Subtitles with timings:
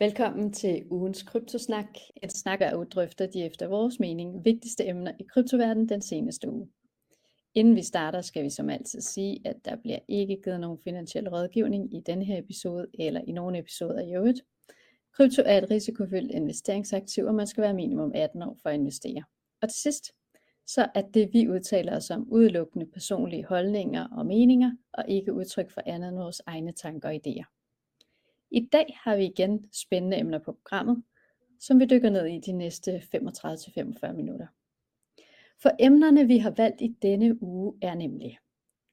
[0.00, 1.86] Velkommen til ugens kryptosnak.
[2.22, 6.68] Et snak, og drøfter de efter vores mening vigtigste emner i kryptoverdenen den seneste uge.
[7.54, 11.28] Inden vi starter, skal vi som altid sige, at der bliver ikke givet nogen finansiel
[11.28, 14.40] rådgivning i denne her episode eller i nogen episoder i øvrigt.
[15.16, 19.24] Krypto er et risikofyldt investeringsaktiv, og man skal være minimum 18 år for at investere.
[19.62, 20.12] Og til sidst,
[20.66, 25.70] så er det vi udtaler os om udelukkende personlige holdninger og meninger, og ikke udtryk
[25.70, 27.57] for andet end vores egne tanker og idéer.
[28.50, 31.02] I dag har vi igen spændende emner på programmet,
[31.60, 34.46] som vi dykker ned i de næste 35-45 minutter.
[35.62, 38.38] For emnerne vi har valgt i denne uge er nemlig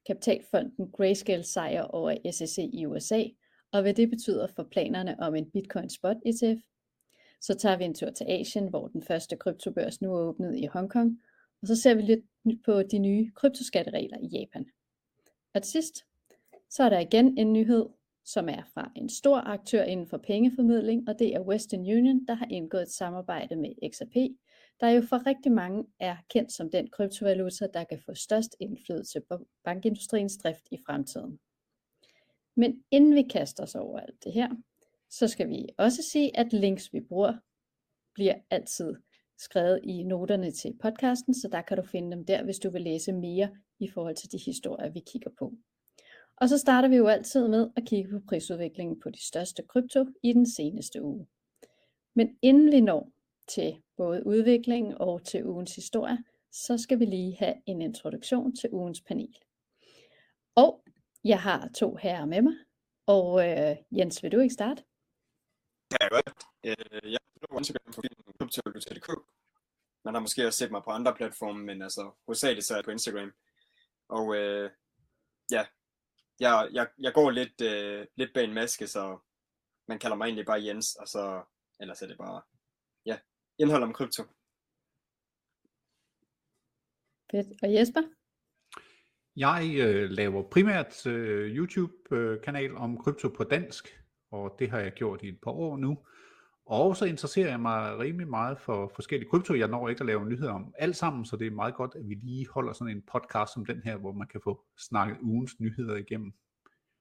[0.08, 3.24] Kapitalfonden Grayscale sejr over SEC i USA,
[3.72, 6.62] og hvad det betyder for planerne om en Bitcoin Spot ETF.
[7.42, 10.66] Så tager vi en tur til Asien, hvor den første kryptobørs nu er åbnet i
[10.66, 11.22] Hongkong,
[11.62, 12.26] og så ser vi lidt
[12.66, 14.66] på de nye kryptoskatteregler i Japan.
[15.54, 16.06] Og til sidst,
[16.70, 17.86] så er der igen en nyhed,
[18.26, 22.34] som er fra en stor aktør inden for pengeformidling, og det er Western Union, der
[22.34, 24.16] har indgået et samarbejde med XRP,
[24.80, 29.22] der jo for rigtig mange er kendt som den kryptovaluta, der kan få størst indflydelse
[29.30, 31.40] på bankindustriens drift i fremtiden.
[32.56, 34.50] Men inden vi kaster os over alt det her,
[35.10, 37.34] så skal vi også sige, at links vi bruger
[38.14, 38.96] bliver altid
[39.38, 42.82] skrevet i noterne til podcasten, så der kan du finde dem der, hvis du vil
[42.82, 43.50] læse mere
[43.80, 45.54] i forhold til de historier, vi kigger på.
[46.38, 50.06] Og så starter vi jo altid med at kigge på prisudviklingen på de største krypto
[50.24, 51.28] i den seneste uge.
[52.16, 53.12] Men inden vi når
[53.48, 56.18] til både udviklingen og til ugens historie,
[56.52, 59.38] så skal vi lige have en introduktion til ugens panel.
[60.56, 60.84] Og
[61.24, 62.54] jeg har to herrer med mig,
[63.06, 64.84] og øh, Jens, vil du ikke starte?
[65.92, 66.30] Ja, godt.
[66.66, 68.02] Øh, jeg er på Instagram for
[68.40, 69.10] kryptovaluta.dk.
[70.06, 72.86] Man har måske også set mig på andre platforme, men altså hovedsageligt så er jeg
[72.86, 73.32] på Instagram.
[74.10, 74.72] Og øh,
[75.52, 75.66] ja,
[76.40, 79.20] jeg, jeg, jeg går lidt, øh, lidt bag en maske, så
[79.88, 81.44] man kalder mig egentlig bare Jens, og så
[81.80, 82.42] ellers er det bare
[83.06, 83.20] ja,
[83.60, 84.24] indhold om krypto.
[87.32, 87.48] Fedt.
[87.64, 88.02] Og Jesper?
[89.36, 94.02] Jeg øh, laver primært øh, YouTube-kanal om krypto på dansk,
[94.32, 96.06] og det har jeg gjort i et par år nu.
[96.66, 99.54] Og så interesserer jeg mig rimelig meget for forskellige krypto.
[99.54, 102.10] Jeg når ikke at lave nyheder om alt sammen, så det er meget godt, at
[102.10, 105.60] vi lige holder sådan en podcast som den her, hvor man kan få snakket ugens
[105.60, 106.34] nyheder igennem.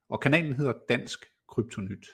[0.08, 2.06] Og kanalen hedder Dansk Kryptonyt.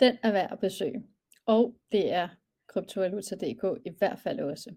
[0.00, 1.06] Den er værd at besøge.
[1.46, 2.28] Og det er
[2.68, 4.74] kryptovaluta.dk i hvert fald også.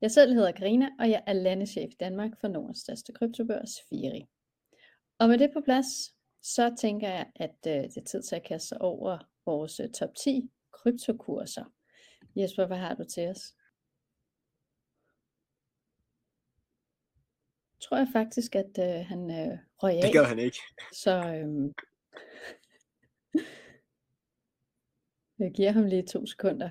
[0.00, 4.26] Jeg selv hedder Karina, og jeg er landeschef i Danmark for Nordens største kryptobørs, Firi.
[5.18, 5.86] Og med det på plads,
[6.42, 9.88] så tænker jeg, at øh, det er tid til at kaste sig over vores øh,
[9.98, 11.64] top 10 kryptokurser.
[12.36, 13.42] Jesper, hvad har du til os?
[17.80, 20.02] Tror jeg faktisk, at øh, han øh, røg af.
[20.02, 20.58] Det gør han ikke.
[20.92, 21.74] Så øh,
[25.44, 26.70] jeg giver ham lige to sekunder.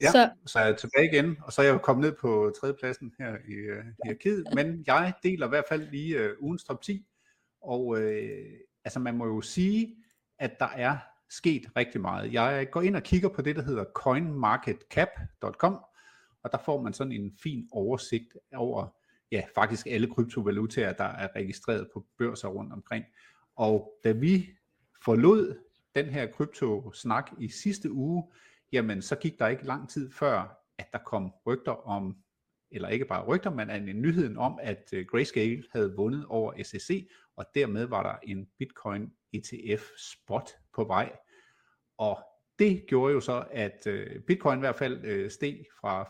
[0.00, 3.14] Ja, så, så er jeg tilbage igen, og så er jeg kommet ned på tredjepladsen
[3.18, 7.06] her i uh, hierarkiet, men jeg deler i hvert fald lige uh, ugens top 10,
[7.60, 7.98] og uh,
[8.84, 9.96] altså man må jo sige,
[10.38, 10.98] at der er
[11.30, 12.32] sket rigtig meget.
[12.32, 15.78] Jeg går ind og kigger på det, der hedder coinmarketcap.com,
[16.42, 18.88] og der får man sådan en fin oversigt over
[19.32, 23.04] ja, faktisk alle kryptovalutaer, der er registreret på børser rundt omkring.
[23.56, 24.48] Og da vi
[25.04, 25.58] forlod
[25.94, 28.32] den her kryptosnak i sidste uge,
[28.72, 32.16] jamen så gik der ikke lang tid før, at der kom rygter om,
[32.70, 37.08] eller ikke bare rygter, men en nyheden om, at øh, Grayscale havde vundet over SEC,
[37.36, 41.12] og dermed var der en Bitcoin ETF spot på vej.
[41.98, 42.18] Og
[42.58, 46.04] det gjorde jo så, at øh, Bitcoin i hvert fald øh, steg fra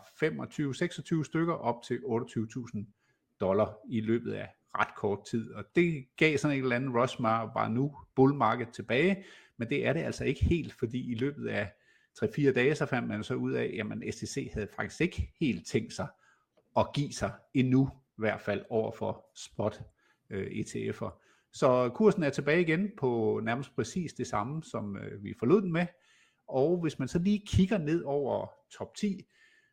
[1.21, 5.53] 25-26 stykker op til 28.000 dollar i løbet af ret kort tid.
[5.53, 9.25] Og det gav sådan en eller anden rush, var nu bull market tilbage,
[9.57, 11.71] men det er det altså ikke helt, fordi i løbet af
[12.23, 15.67] 3-4 dage, så fandt man så ud af, at man SEC havde faktisk ikke helt
[15.67, 16.07] tænkt sig
[16.77, 19.81] at give sig endnu, i hvert fald over for spot
[20.29, 21.28] øh, ETF'er.
[21.53, 25.71] Så kursen er tilbage igen på nærmest præcis det samme, som øh, vi forlod den
[25.71, 25.85] med.
[26.47, 28.47] Og hvis man så lige kigger ned over
[28.77, 29.25] top 10,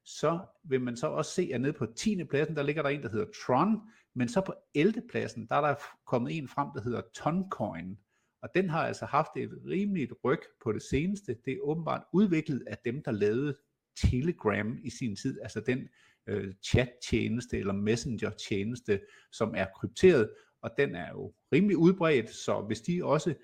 [0.05, 2.25] så vil man så også se, at nede på 10.
[2.25, 3.81] pladsen, der ligger der en, der hedder Tron,
[4.15, 5.03] men så på 11.
[5.11, 5.75] pladsen, der er der
[6.07, 7.99] kommet en frem, der hedder Toncoin.
[8.43, 11.37] Og den har altså haft et rimeligt ryg på det seneste.
[11.45, 13.57] Det er åbenbart udviklet af dem, der lavede
[13.97, 15.89] Telegram i sin tid, altså den
[16.27, 19.01] øh, chat-tjeneste eller messenger-tjeneste,
[19.33, 20.31] som er krypteret,
[20.63, 23.35] og den er jo rimelig udbredt, så hvis de også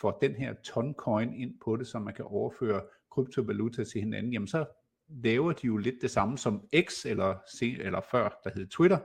[0.00, 4.48] får den her toncoin ind på det, så man kan overføre kryptovaluta til hinanden, jamen
[4.48, 4.66] så
[5.08, 8.98] laver de jo lidt det samme som X, eller, eller før, der hed Twitter,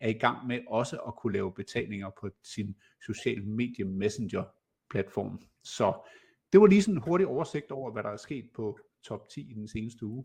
[0.00, 2.76] er i gang med også at kunne lave betalinger på sin
[3.06, 4.44] social medie messenger
[4.90, 5.42] platform.
[5.62, 6.08] Så
[6.52, 9.50] det var lige sådan en hurtig oversigt over, hvad der er sket på top 10
[9.50, 10.24] i den seneste uge.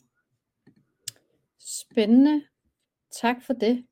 [1.59, 2.43] Spændende.
[3.21, 3.85] Tak for det.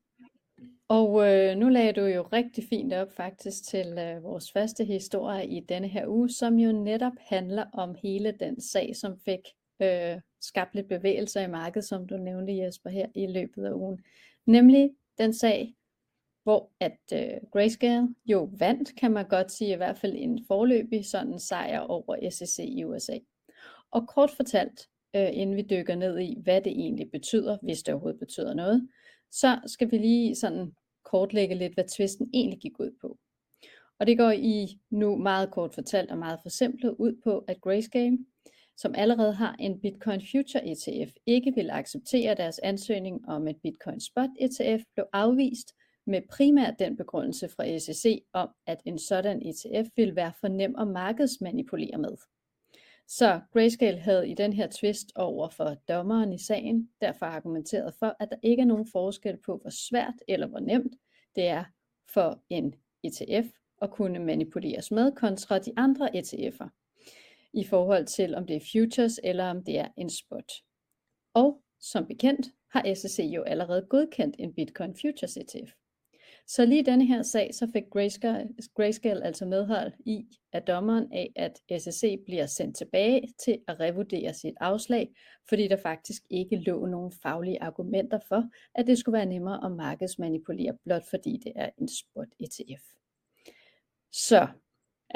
[0.88, 5.46] Og øh, nu lagde du jo rigtig fint op faktisk til øh, vores første historie
[5.46, 9.40] i denne her uge, som jo netop handler om hele den sag, som fik
[9.82, 13.98] øh, skabt lidt bevægelser i markedet, som du nævnte Jesper her i løbet af ugen.
[14.46, 15.74] Nemlig den sag,
[16.42, 21.06] hvor at øh, Grayscale jo vandt, kan man godt sige, i hvert fald en forløbig
[21.06, 23.18] sådan sejr over SEC i USA.
[23.90, 27.94] Og kort fortalt, øh, inden vi dykker ned i, hvad det egentlig betyder, hvis det
[27.94, 28.88] overhovedet betyder noget,
[29.32, 30.72] så skal vi lige sådan
[31.04, 33.18] kortlægge lidt, hvad tvisten egentlig gik ud på.
[34.00, 38.18] Og det går i nu meget kort fortalt og meget forsimplet ud på, at Grayscale,
[38.76, 44.00] som allerede har en Bitcoin Future ETF, ikke vil acceptere deres ansøgning om et Bitcoin
[44.00, 45.72] Spot ETF, blev afvist
[46.06, 50.74] med primært den begrundelse fra SEC om, at en sådan ETF vil være for nem
[50.78, 52.16] at markedsmanipulere med.
[53.08, 58.16] Så Grayscale havde i den her twist over for dommeren i sagen derfor argumenteret for,
[58.20, 60.96] at der ikke er nogen forskel på, hvor svært eller hvor nemt
[61.36, 61.64] det er
[62.14, 62.74] for en
[63.04, 63.46] ETF
[63.82, 66.68] at kunne manipuleres med kontra de andre ETF'er
[67.52, 70.52] i forhold til om det er futures eller om det er en spot.
[71.34, 75.72] Og som bekendt har SEC jo allerede godkendt en Bitcoin Futures ETF.
[76.50, 81.32] Så lige denne her sag, så fik Grayscale, Grayscale altså medhold i, at dommeren af,
[81.36, 85.10] at SEC bliver sendt tilbage til at revurdere sit afslag,
[85.48, 89.72] fordi der faktisk ikke lå nogen faglige argumenter for, at det skulle være nemmere at
[89.72, 92.82] markedsmanipulere, blot fordi det er en spot ETF.
[94.12, 94.46] Så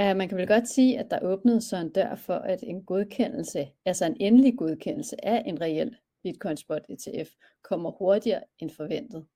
[0.01, 2.85] uh, man kan vel godt sige, at der åbnede så en dør for, at en
[2.85, 7.31] godkendelse, altså en endelig godkendelse af en reel Bitcoin Spot ETF,
[7.63, 9.27] kommer hurtigere end forventet.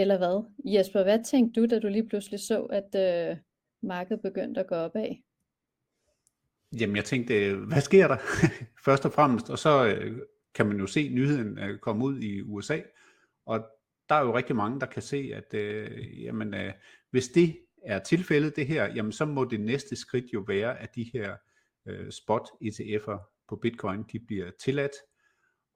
[0.00, 0.44] Eller hvad?
[0.64, 3.36] Jesper, hvad tænkte du, da du lige pludselig så, at øh,
[3.82, 5.14] markedet begyndte at gå opad?
[6.80, 8.16] Jamen, jeg tænkte, hvad sker der?
[8.86, 10.18] Først og fremmest, og så øh,
[10.54, 12.80] kan man jo se nyheden øh, komme ud i USA,
[13.46, 13.66] og
[14.08, 16.72] der er jo rigtig mange, der kan se, at øh, jamen, øh,
[17.10, 20.94] hvis det er tilfældet, det her, jamen så må det næste skridt jo være, at
[20.94, 21.36] de her
[21.86, 24.92] øh, spot ETF'er på Bitcoin, de bliver tilladt,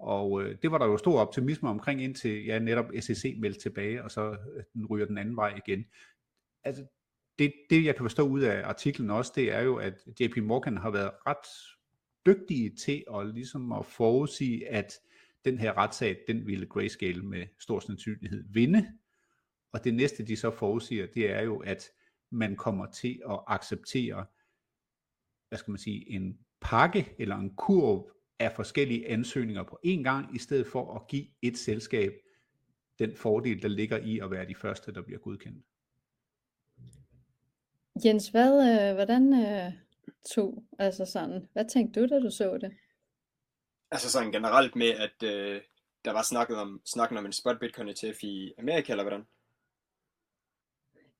[0.03, 4.05] og øh, det var der jo stor optimisme omkring, indtil ja, netop SEC meldte tilbage,
[4.05, 5.85] og så øh, den ryger den anden vej igen.
[6.65, 6.85] Altså,
[7.39, 10.77] det, det jeg kan forstå ud af artiklen også, det er jo, at JP Morgan
[10.77, 11.47] har været ret
[12.27, 14.93] dygtige til at ligesom at forudsige, at
[15.45, 18.93] den her retssag, den ville Grayscale med stor sandsynlighed vinde.
[19.73, 21.91] Og det næste, de så forudsiger, det er jo, at
[22.31, 24.27] man kommer til at acceptere,
[25.49, 30.37] hvad skal man sige, en pakke eller en kurv af forskellige ansøgninger på én gang,
[30.37, 32.13] i stedet for at give et selskab
[32.99, 35.65] den fordel, der ligger i at være de første, der bliver godkendt.
[38.05, 39.73] Jens, hvad, øh, hvordan øh,
[40.35, 42.73] tog, altså sådan, hvad tænkte du, da du så det?
[43.91, 45.61] Altså sådan generelt med, at øh,
[46.05, 49.27] der var snakket om, snakken om en spot Bitcoin ETF i Amerika, eller hvordan?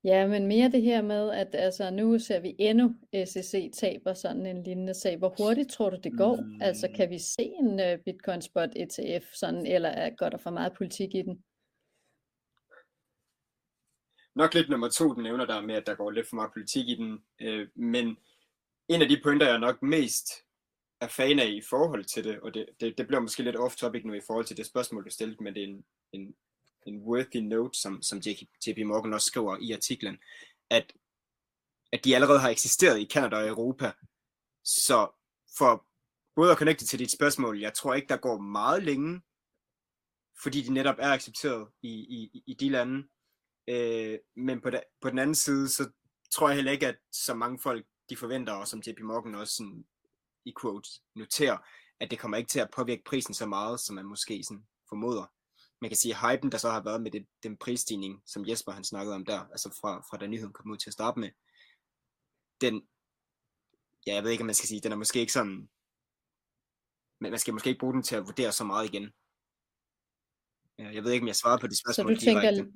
[0.03, 2.95] Ja, men mere det her med, at altså, nu ser vi endnu
[3.25, 5.17] SEC taber sådan en lignende sag.
[5.17, 6.35] Hvor hurtigt tror du, det går?
[6.35, 6.61] Mm.
[6.61, 10.49] Altså, kan vi se en uh, Bitcoin Spot ETF, sådan, eller er, går der for
[10.49, 11.43] meget politik i den?
[14.35, 16.89] Nok lidt nummer to, den nævner der med, at der går lidt for meget politik
[16.89, 17.23] i den.
[17.41, 18.17] Øh, men
[18.87, 20.25] en af de pointer, jeg nok mest
[21.01, 24.07] er fan af i forhold til det, og det, det, det bliver måske lidt off-topic
[24.07, 26.35] nu i forhold til det spørgsmål, du stillede, men det er en, en
[26.87, 28.21] en worthy note, som, som
[28.67, 30.17] JP Morgan også skriver i artiklen,
[30.69, 30.93] at,
[31.91, 33.91] at de allerede har eksisteret i Kanada og Europa.
[34.63, 35.11] Så
[35.57, 35.85] for
[36.35, 39.21] både at connecte til dit spørgsmål, jeg tror ikke, der går meget længe,
[40.43, 43.07] fordi de netop er accepteret i, i, i de lande.
[43.67, 45.89] Øh, men på, da, på den anden side, så
[46.31, 49.55] tror jeg heller ikke, at så mange folk, de forventer, og som JP Morgan også
[49.55, 49.85] sådan,
[50.45, 51.57] i quotes noterer,
[51.99, 55.25] at det kommer ikke til at påvirke prisen så meget, som man måske sådan formoder
[55.83, 58.83] man kan sige, hypen, der så har været med det, den prisstigning, som Jesper han
[58.83, 61.29] snakkede om der, altså fra, fra da nyheden kom ud til at starte med,
[62.61, 62.75] den,
[64.07, 65.69] ja, jeg ved ikke, om man skal sige, den er måske ikke sådan,
[67.21, 69.05] men man skal måske ikke bruge den til at vurdere så meget igen.
[70.77, 72.71] Jeg ved ikke, om jeg svarede på de spørgsmål Så du tænker, direkte.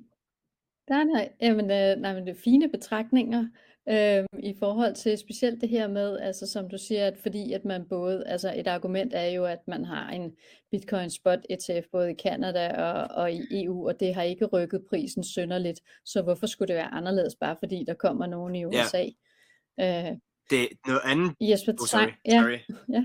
[0.90, 3.48] Nej, nej, jamen, øh, nej, men det er fine betragtninger
[3.90, 7.64] øh, i forhold til specielt det her med, altså som du siger, at fordi at
[7.64, 10.32] man både, altså et argument er jo, at man har en
[10.70, 14.82] Bitcoin Spot ETF både i Canada og, og i EU, og det har ikke rykket
[14.90, 19.04] prisen synderligt, så hvorfor skulle det være anderledes, bare fordi der kommer nogen i USA?
[19.78, 20.10] Ja.
[20.10, 20.16] Øh,
[20.50, 21.34] det er noget andet.
[21.40, 22.08] Jesper, oh, sorry.
[22.26, 22.76] Ja, sorry.
[22.92, 23.04] ja.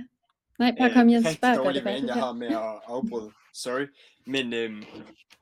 [0.60, 1.86] Nej, bare kom Jens, bare gør det.
[1.86, 3.32] jeg har med at afbryde.
[3.54, 3.88] Sorry.
[4.26, 4.84] Men, øhm,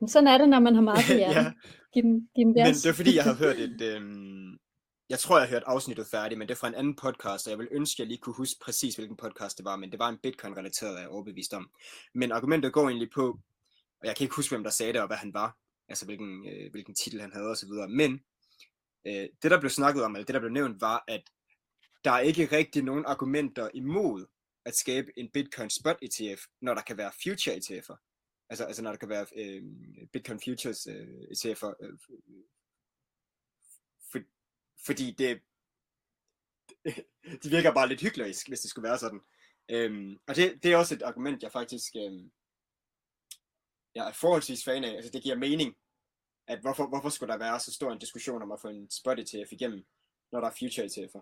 [0.07, 1.43] Sådan er det, når man har meget på hjernen.
[1.43, 1.51] ja.
[1.93, 4.30] Giv den, giv den Men det er fordi, jeg har hørt et, øhm,
[5.11, 7.51] jeg tror, jeg har hørt afsnittet færdigt, men det er fra en anden podcast, og
[7.51, 9.99] jeg vil ønske, at jeg lige kunne huske præcis, hvilken podcast det var, men det
[9.99, 11.69] var en Bitcoin-relateret, er overbevist om.
[12.13, 13.39] Men argumentet går egentlig på,
[13.99, 16.47] og jeg kan ikke huske, hvem der sagde det, og hvad han var, altså hvilken,
[16.47, 18.21] øh, hvilken titel han havde osv., men
[19.07, 21.23] øh, det, der blev snakket om, eller det, der blev nævnt, var, at
[22.03, 24.25] der er ikke rigtig nogen argumenter imod
[24.65, 27.97] at skabe en Bitcoin Spot ETF, når der kan være future ETF'er.
[28.49, 29.63] Altså, altså når der kan være øh,
[30.13, 31.51] Bitcoin Futures øh, ETF'er.
[31.51, 31.73] Øh, for,
[34.85, 35.41] fordi det,
[37.43, 39.21] det virker bare lidt hyggelig, hvis det skulle være sådan.
[39.69, 42.31] Øhm, og det, det er også et argument, jeg faktisk øhm,
[43.95, 44.95] jeg er forholdsvis fan af.
[44.95, 45.75] Altså det giver mening,
[46.47, 49.19] at hvorfor, hvorfor skulle der være så stor en diskussion om at få en spot
[49.19, 49.85] ETF igennem,
[50.31, 51.21] når der er future ETF'er,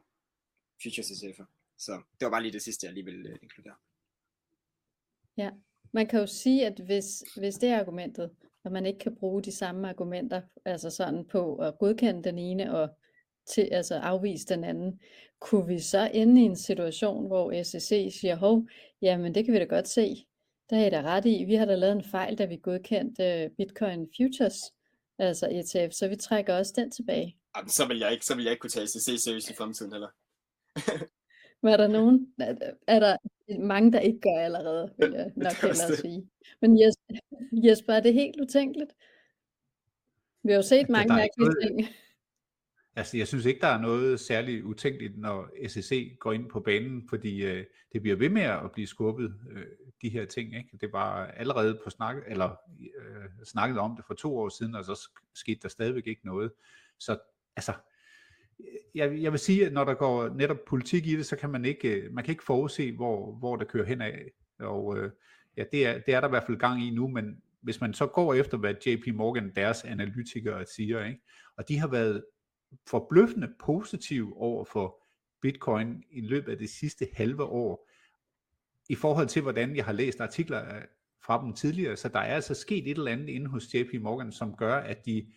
[0.84, 1.46] futures ETF'er.
[1.78, 3.76] Så det var bare lige det sidste, jeg lige ville øh, inkludere.
[5.38, 5.52] Ja,
[5.92, 8.36] man kan jo sige, at hvis, hvis det er argumentet,
[8.66, 12.78] at man ikke kan bruge de samme argumenter, altså sådan på at godkende den ene
[12.78, 12.90] og
[13.50, 15.00] til, altså afvise den anden,
[15.40, 18.68] kunne vi så ende i en situation, hvor SEC siger, hov,
[19.02, 20.26] jamen det kan vi da godt se,
[20.70, 23.46] der er I da ret i, vi har da lavet en fejl, da vi godkendte
[23.46, 24.74] uh, Bitcoin Futures,
[25.18, 27.38] altså ETF, så vi trækker også den tilbage.
[27.58, 29.92] Jamen, så vil jeg ikke, så vil jeg ikke kunne tage SEC seriøst i fremtiden
[29.92, 30.10] heller.
[31.64, 32.34] Var der nogen?
[32.88, 33.18] Er der
[33.60, 36.30] mange, der ikke gør allerede, vil jeg nok hellere sige.
[36.62, 37.16] Men Jesper,
[37.52, 38.92] Jesper, er det helt utænkeligt?
[40.44, 41.88] Vi har jo set mange mærkelige ting.
[43.00, 47.10] Altså, jeg synes ikke, der er noget særligt utænkeligt, når SEC går ind på banen,
[47.10, 49.66] fordi øh, det bliver ved med at blive skubbet, øh,
[50.02, 50.56] de her ting.
[50.56, 50.78] Ikke?
[50.82, 54.86] Det var allerede på snak, eller øh, snakket om det for to år siden, og
[54.86, 56.52] så skete der stadigvæk ikke noget.
[57.00, 57.18] Så
[57.56, 57.74] altså,
[58.96, 61.66] jeg, jeg vil sige, at når der går netop politik i det, så kan man
[61.66, 64.32] ikke, øh, man kan ikke forudse, hvor, hvor der kører hen af.
[64.60, 65.12] Og øh,
[65.58, 67.94] ja, det er, det er der i hvert fald gang i nu, men hvis man
[67.94, 71.22] så går efter, hvad JP Morgan, deres analytikere siger, ikke?
[71.58, 72.24] og de har været
[72.88, 75.04] forbløffende positive over for
[75.42, 77.90] Bitcoin i løbet af det sidste halve år,
[78.90, 80.82] i forhold til, hvordan jeg har læst artikler øh,
[81.24, 84.32] fra dem tidligere, så der er altså sket et eller andet inde hos JP Morgan,
[84.32, 85.32] som gør, at de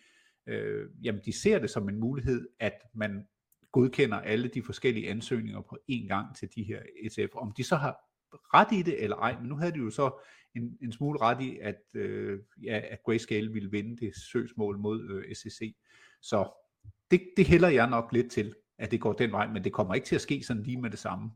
[0.47, 3.27] øh, jamen de ser det som en mulighed, at man
[3.71, 7.35] godkender alle de forskellige ansøgninger på én gang til de her ETF.
[7.35, 7.97] Om de så har
[8.33, 10.23] ret i det eller ej, men nu havde de jo så
[10.55, 15.09] en, en smule ret i, at, øh, ja, at Grayscale ville vinde det søgsmål mod
[15.09, 15.75] øh, SEC.
[16.21, 16.62] Så
[17.13, 19.93] det, det hælder jeg nok lidt til, at det går den vej, men det kommer
[19.93, 21.31] ikke til at ske sådan lige med det samme.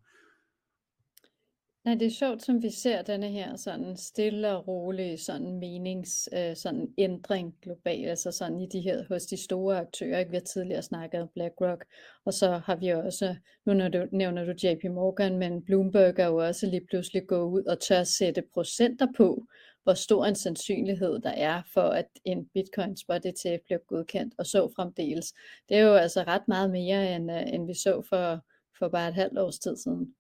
[1.86, 6.30] Nej, det er sjovt, som vi ser denne her sådan stille og rolig sådan menings
[6.34, 10.32] øh, sådan ændring globalt, altså sådan i de her hos de store aktører, ikke?
[10.32, 11.86] vi har tidligere snakket om BlackRock,
[12.26, 16.28] og så har vi også, nu når du, nævner du JP Morgan, men Bloomberg er
[16.28, 19.48] jo også lige pludselig gået ud og tør sætte procenter på,
[19.88, 24.46] hvor stor en sandsynlighed der er for, at en Bitcoin spot ETF bliver godkendt, og
[24.46, 25.34] så fremdeles.
[25.70, 28.46] Det er jo altså ret meget mere, end, øh, end vi så for,
[28.80, 30.16] for bare et halvt års tid siden.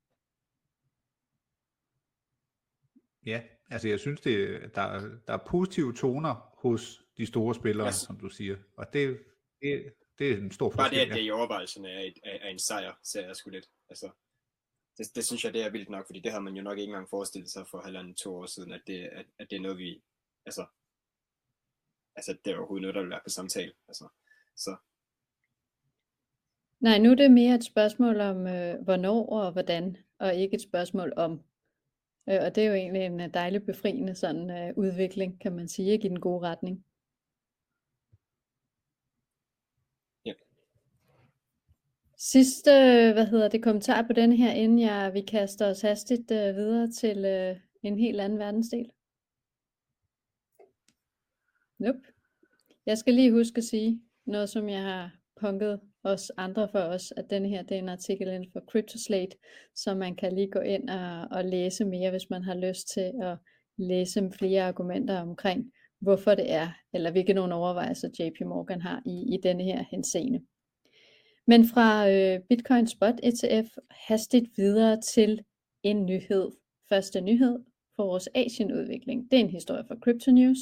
[3.26, 7.96] Ja, altså jeg synes, det, der, der er positive toner hos de store spillere, yes.
[7.96, 8.58] som du siger.
[8.78, 9.20] Og det,
[9.62, 10.98] det, det er en stor forskel.
[10.98, 13.70] Bare det, at det i overvejelserne er, er, er en sejr, ser jeg sgu lidt.
[13.90, 14.10] Altså,
[14.98, 16.90] det, det synes jeg, det er vildt nok, fordi det havde man jo nok ikke
[16.90, 19.78] engang forestillet sig for halvanden to år siden, at det, at, at det er noget,
[19.78, 20.02] vi,
[20.46, 20.66] altså,
[22.16, 23.74] altså det er overhovedet noget, der vil være på samtale.
[23.88, 24.08] Altså,
[24.56, 24.76] så.
[26.80, 30.62] Nej, nu er det mere et spørgsmål om, øh, hvornår og hvordan, og ikke et
[30.62, 31.44] spørgsmål om,
[32.30, 35.68] Øh, og det er jo egentlig en øh, dejlig befriende sådan øh, udvikling, kan man
[35.68, 36.86] sige, ikke i den gode retning.
[40.26, 40.34] Ja.
[42.20, 42.72] Sidste,
[43.14, 46.92] hvad hedder det, kommentar på den her, inden jeg, vi kaster os hastigt øh, videre
[46.92, 48.90] til øh, en helt anden verdensdel.
[51.80, 52.00] Nope.
[52.86, 57.14] Jeg skal lige huske at sige noget, som jeg har punket os andre for os,
[57.18, 59.38] at den her det er en artikel inden for CryptoSlate,
[59.76, 63.12] så man kan lige gå ind og, og læse mere, hvis man har lyst til
[63.22, 63.38] at
[63.78, 69.36] læse flere argumenter omkring, hvorfor det er, eller hvilke nogle overvejelser JP Morgan har i,
[69.36, 70.42] i denne her henseende.
[71.48, 75.44] Men fra øh, Bitcoin Spot ETF hastigt videre til
[75.84, 76.52] en nyhed.
[76.90, 77.60] Første nyhed
[77.96, 79.32] for vores Asien-udvikling.
[79.32, 80.58] Det er en historie fra Crypto News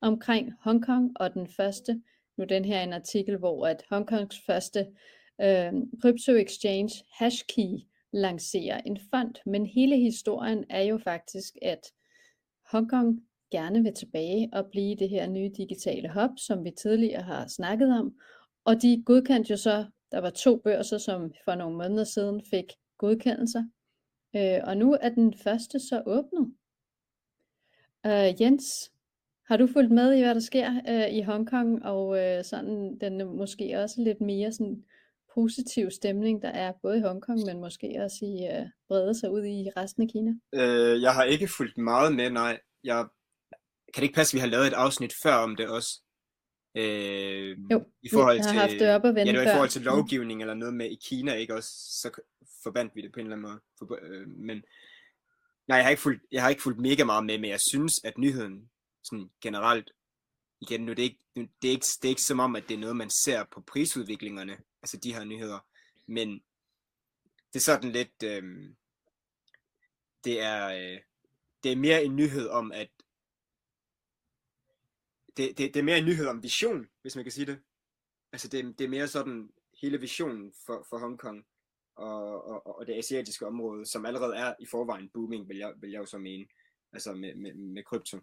[0.00, 2.02] omkring Hongkong og den første
[2.38, 4.86] nu den her en artikel, hvor at Hongkongs første
[5.40, 7.78] øh, crypto exchange Hashkey
[8.12, 11.92] lancerer en fond, men hele historien er jo faktisk, at
[12.70, 17.46] Hongkong gerne vil tilbage og blive det her nye digitale hub, som vi tidligere har
[17.46, 18.14] snakket om,
[18.64, 22.64] og de godkendte jo så, der var to børser, som for nogle måneder siden fik
[22.98, 23.64] godkendelser,
[24.36, 26.54] øh, og nu er den første så åbnet.
[28.06, 28.92] Øh, Jens,
[29.46, 33.36] har du fulgt med i, hvad der sker øh, i Hongkong, og øh, sådan den
[33.36, 34.84] måske også lidt mere sådan
[35.34, 39.44] positiv stemning, der er både i Hongkong, men måske også i øh, brede sig ud
[39.44, 40.30] i resten af Kina?
[40.54, 42.58] Øh, jeg har ikke fulgt meget med, nej.
[42.84, 43.06] Jeg
[43.94, 46.02] kan det ikke passe, at vi har lavet et afsnit før om det også?
[46.74, 49.52] Øh, jo, i forhold vi har til, haft det op at vende Ja, det var
[49.52, 51.70] i forhold til lovgivning eller noget med i Kina, ikke også?
[51.70, 52.20] Så
[52.62, 53.60] forbandt vi det på en eller anden måde.
[53.78, 54.56] For, øh, men
[55.68, 58.00] nej, jeg har, ikke fulgt, jeg har ikke fulgt mega meget med, men jeg synes,
[58.04, 58.70] at nyheden
[59.04, 59.90] sådan generelt,
[60.60, 62.68] igen, nu det er ikke, nu, det er ikke, det er ikke som om, at
[62.68, 65.58] det er noget, man ser på prisudviklingerne, altså de her nyheder,
[66.06, 66.42] men
[67.52, 68.42] det er sådan lidt, øh,
[70.24, 71.00] det er, øh,
[71.62, 72.88] det er mere en nyhed om, at
[75.38, 77.58] det, det, det er mere en nyhed om vision, hvis man kan sige det.
[78.32, 81.46] Altså det, det er mere sådan hele visionen for, for Hongkong
[81.94, 85.90] og, og, og det asiatiske område, som allerede er i forvejen booming, vil jeg, vil
[85.90, 86.46] jeg jo så mene,
[86.92, 88.20] altså med, med, med krypto,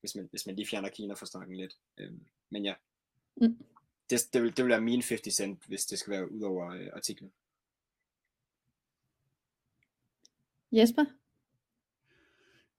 [0.00, 1.74] hvis man, hvis man lige fjerner Kina fra snakken lidt.
[1.98, 2.74] Øhm, men ja,
[3.36, 3.58] mm.
[4.10, 6.70] det, det, vil, det vil være min 50 cent, hvis det skal være ud over
[6.70, 7.32] øh, artiklen.
[10.72, 11.04] Jesper?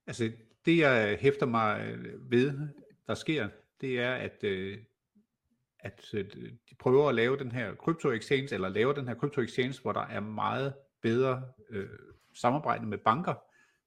[0.08, 0.32] Altså,
[0.66, 2.54] det jeg hæfter mig ved,
[3.08, 3.50] der sker,
[3.82, 4.78] det er, at, øh,
[5.80, 6.26] at øh,
[6.70, 9.92] de prøver at lave den her crypto exchange, eller lave den her crypto exchange, hvor
[9.92, 11.90] der er meget bedre øh,
[12.34, 13.34] samarbejde med banker,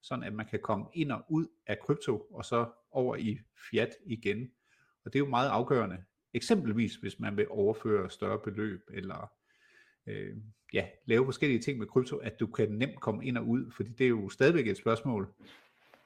[0.03, 3.39] sådan at man kan komme ind og ud af krypto, og så over i
[3.71, 4.51] fiat igen.
[5.05, 6.05] Og det er jo meget afgørende.
[6.35, 9.33] Eksempelvis hvis man vil overføre større beløb, eller
[10.07, 10.37] øh,
[10.73, 13.91] ja, lave forskellige ting med krypto, at du kan nemt komme ind og ud, fordi
[13.93, 15.35] det er jo stadigvæk et spørgsmål,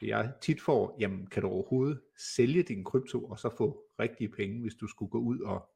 [0.03, 2.00] jeg tit får, jamen kan du overhovedet
[2.37, 5.71] sælge din krypto, og så få rigtige penge, hvis du skulle gå ud og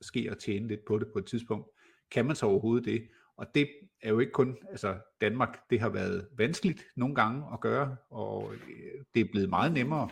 [0.00, 1.68] ske og tjene lidt på det på et tidspunkt.
[2.10, 3.08] Kan man så overhovedet det?
[3.36, 3.68] Og det
[4.02, 8.54] er jo ikke kun, altså Danmark, det har været vanskeligt nogle gange at gøre, og
[8.54, 10.08] øh, det er blevet meget nemmere,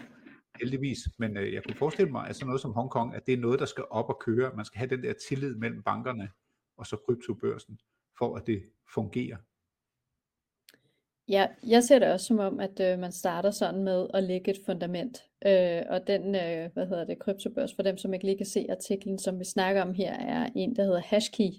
[0.61, 0.99] heldigvis.
[1.19, 3.61] Men øh, jeg kunne forestille mig, at sådan noget som Hongkong, at det er noget,
[3.61, 4.57] der skal op og køre.
[4.57, 6.31] Man skal have den der tillid mellem bankerne
[6.77, 7.79] og så kryptobørsen,
[8.19, 8.63] for at det
[8.95, 9.37] fungerer.
[11.29, 14.51] Ja, jeg ser det også som om, at øh, man starter sådan med at lægge
[14.51, 15.23] et fundament.
[15.47, 18.67] Øh, og den, øh, hvad hedder det, kryptobørs, for dem som ikke lige kan se
[18.71, 21.51] artiklen, som vi snakker om her, er en, der hedder Hashkey,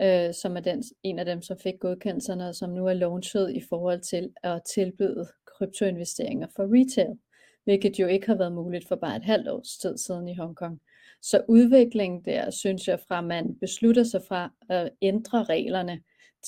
[0.00, 3.50] øh, som er den, en af dem, som fik godkendelserne, og som nu er launchet
[3.50, 7.18] i forhold til at tilbyde kryptoinvesteringer for retail,
[7.64, 10.80] hvilket jo ikke har været muligt for bare et halvt års tid siden i Hongkong.
[11.22, 16.00] Så udviklingen der, synes jeg, fra man beslutter sig fra at ændre reglerne,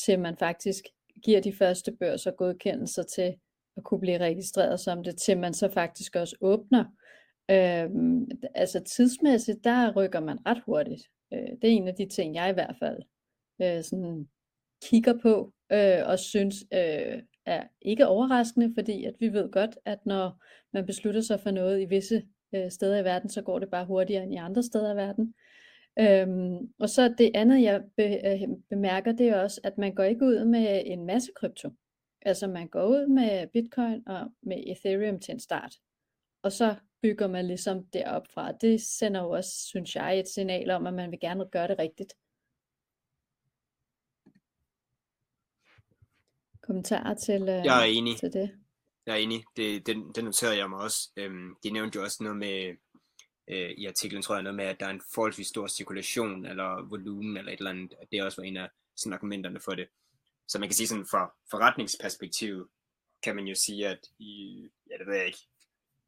[0.05, 0.85] til man faktisk
[1.25, 3.35] giver de første børser godkendelser til
[3.77, 6.85] at kunne blive registreret som det, til man så faktisk også åbner.
[7.51, 11.03] Øhm, altså tidsmæssigt, der rykker man ret hurtigt.
[11.33, 12.99] Øh, det er en af de ting, jeg i hvert fald
[13.63, 14.29] øh, sådan
[14.83, 20.07] kigger på øh, og synes øh, er ikke overraskende, fordi at vi ved godt, at
[20.07, 22.23] når man beslutter sig for noget i visse
[22.55, 25.35] øh, steder i verden, så går det bare hurtigere end i andre steder i verden.
[25.99, 30.03] Øhm, og så det andet, jeg be, øh, bemærker, det er også, at man går
[30.03, 31.71] ikke ud med en masse krypto.
[32.23, 35.75] Altså man går ud med Bitcoin og med Ethereum til en start.
[36.43, 38.53] Og så bygger man ligesom derop fra.
[38.53, 41.79] Det sender jo også, synes jeg, et signal om, at man vil gerne gøre det
[41.79, 42.15] rigtigt.
[46.63, 48.17] Kommentarer til, øh, jeg er enig.
[48.17, 48.51] til det?
[49.07, 49.45] Jeg er enig.
[49.57, 51.11] Det, det, det noterede jeg mig også.
[51.17, 52.77] Øhm, de nævnte jo også noget med
[53.49, 56.89] øh, i artiklen, tror jeg, noget med, at der er en forholdsvis stor cirkulation, eller
[56.89, 59.89] volumen, eller et eller andet, at det også var en af sådan argumenterne for det.
[60.49, 62.71] Så man kan sige sådan, fra forretningsperspektiv,
[63.23, 65.49] kan man jo sige, at i, ja, det ved jeg ikke,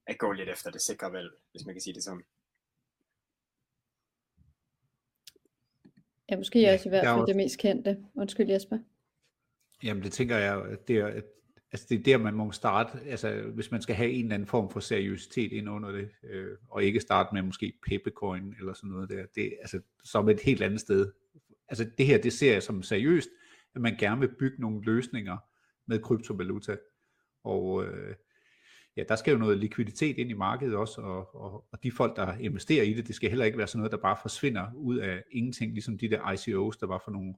[0.07, 2.25] at gå lidt efter det sikre valg, hvis man kan sige det sådan.
[6.31, 8.05] Ja, måske også i hvert fald det mest kendte.
[8.15, 8.79] Undskyld Jesper.
[9.83, 11.21] Jamen det tænker jeg, det er,
[11.73, 14.47] altså det er der, man må starte, altså hvis man skal have en eller anden
[14.49, 18.91] form for seriøsitet ind under det, øh, og ikke starte med måske Peppecoin eller sådan
[18.91, 21.13] noget der, det altså som et helt andet sted.
[21.69, 23.29] Altså det her, det ser jeg som seriøst,
[23.75, 25.37] at man gerne vil bygge nogle løsninger
[25.87, 26.77] med kryptovaluta,
[27.45, 28.15] og øh,
[28.97, 32.17] ja, der skal jo noget likviditet ind i markedet også, og, og, og de folk,
[32.17, 34.97] der investerer i det, det skal heller ikke være sådan noget, der bare forsvinder ud
[34.97, 37.35] af ingenting, ligesom de der ICO's, der var for nogle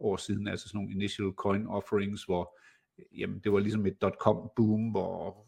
[0.00, 2.58] år siden, altså sådan nogle initial coin offerings, hvor
[3.18, 5.46] jamen det var ligesom et dot-com boom, hvor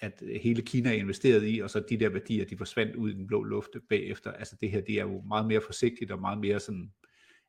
[0.00, 3.26] at hele Kina investerede i, og så de der værdier, de forsvandt ud i den
[3.26, 4.32] blå luft bagefter.
[4.32, 6.92] Altså det her, det er jo meget mere forsigtigt og meget mere sådan,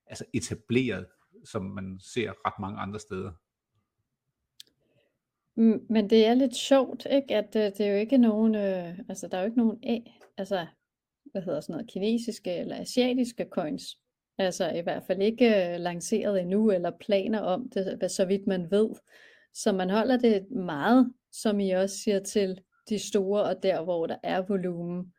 [0.08, 1.06] altså etableret,
[1.46, 3.32] som man ser ret mange andre steder.
[5.94, 7.36] Men det er lidt sjovt, ikke?
[7.36, 10.20] at øh, det er jo ikke nogen, øh, altså der er jo ikke nogen af,
[10.38, 10.68] altså
[11.32, 14.00] hvad hedder sådan noget, kinesiske eller asiatiske coins,
[14.38, 18.48] Altså i hvert fald ikke øh, lanceret endnu, eller planer om det, øh, så vidt
[18.48, 18.90] man ved.
[19.54, 24.08] Så man holder det meget, som I også siger, til de store, og der hvor
[24.08, 25.14] der er volumen.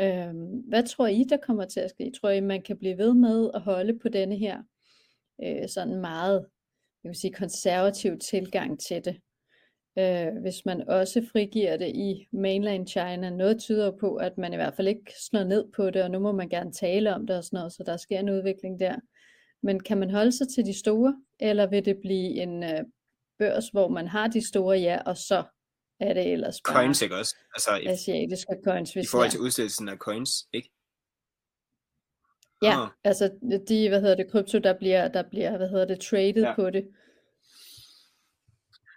[0.00, 2.12] Øhm, hvad tror I, der kommer til at ske?
[2.20, 4.62] Tror I, man kan blive ved med at holde på denne her
[5.44, 6.46] øh, sådan meget
[7.04, 9.20] jeg vil sige, konservativ tilgang til det.
[9.98, 14.56] Øh, hvis man også frigiver det i mainland China, noget tyder på, at man i
[14.56, 17.36] hvert fald ikke slår ned på det, og nu må man gerne tale om det
[17.36, 18.96] og sådan noget, så der sker en udvikling der.
[19.62, 22.80] Men kan man holde sig til de store, eller vil det blive en øh,
[23.38, 25.44] børs, hvor man har de store, ja, og så
[26.00, 27.36] er det ellers bare coins, ikke også?
[27.54, 28.92] Altså, i, asiatiske coins.
[28.92, 30.70] Hvis I forhold til udstedelsen af coins, ikke?
[32.62, 32.88] Ja, ah.
[33.04, 33.30] altså
[33.68, 36.54] de, hvad hedder det, krypto, der bliver, der bliver, hvad hedder det, traded ja.
[36.54, 36.88] på det.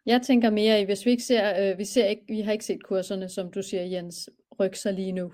[0.05, 2.65] Jeg tænker mere i, hvis vi ikke ser, øh, vi ser ikke, vi har ikke
[2.65, 5.33] set kurserne, som du siger, Jens, rykke sig lige nu.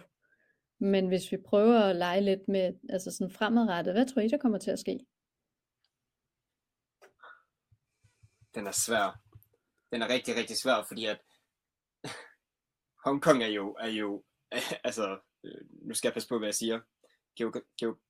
[0.80, 4.38] Men hvis vi prøver at lege lidt med, altså sådan fremadrettet, hvad tror I, der
[4.38, 5.00] kommer til at ske?
[8.56, 9.22] Den er svær.
[9.92, 11.22] Den er rigtig, rigtig svær, fordi at
[13.06, 14.24] Hongkong er jo, er jo,
[14.88, 16.80] altså, øh, nu skal jeg passe på, hvad jeg siger.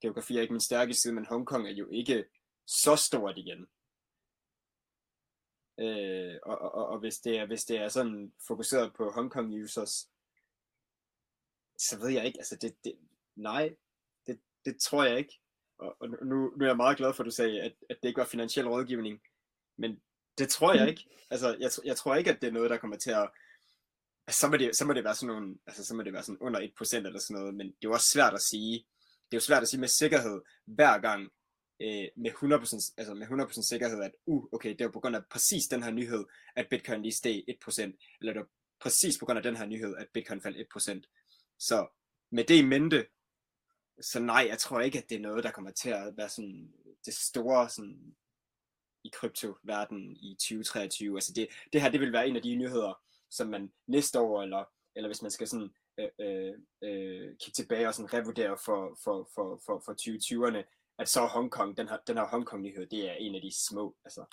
[0.01, 2.25] Geografi er ikke min stærke side, men Hongkong er jo ikke
[2.67, 3.67] så stort igen.
[5.79, 10.09] Øh, og, og, og hvis, det er, hvis det er sådan fokuseret på Hongkong users,
[11.77, 12.93] så ved jeg ikke, altså det, det
[13.35, 13.75] nej,
[14.27, 15.39] det, det tror jeg ikke.
[15.79, 16.17] Og, og nu,
[16.57, 18.67] nu er jeg meget glad for, at du sagde, at, at det ikke var finansiel
[18.67, 19.21] rådgivning,
[19.77, 20.01] men
[20.37, 20.89] det tror jeg mm.
[20.89, 21.09] ikke.
[21.29, 23.29] Altså, jeg, jeg tror ikke, at det er noget, der kommer til at,
[24.27, 26.23] altså, så må det, så må det være sådan nogle, altså så må det være
[26.23, 28.73] sådan under 1% eller sådan noget, men det er jo også svært at sige,
[29.31, 31.31] det er jo svært at sige med sikkerhed, hver gang,
[31.81, 35.25] øh, med 100%, altså med 100% sikkerhed, at uh, okay, det var på grund af
[35.31, 37.81] præcis den her nyhed, at bitcoin lige steg 1%,
[38.19, 38.47] eller det var
[38.79, 41.55] præcis på grund af den her nyhed, at bitcoin faldt 1%.
[41.59, 41.87] Så
[42.31, 43.07] med det i mente,
[44.01, 46.73] så nej, jeg tror ikke, at det er noget, der kommer til at være sådan
[47.05, 48.15] det store sådan,
[49.03, 51.17] i kryptoverdenen i 2023.
[51.17, 54.43] Altså det, det her, det vil være en af de nyheder, som man næste år,
[54.43, 54.63] eller,
[54.95, 59.29] eller hvis man skal sådan øh, øh, øh kigge tilbage og sådan revurdere for, for,
[59.35, 63.35] for, for, for 2020'erne, at så Hongkong, den her, den her Hongkong-nyhed, det er en
[63.35, 64.25] af de små altså,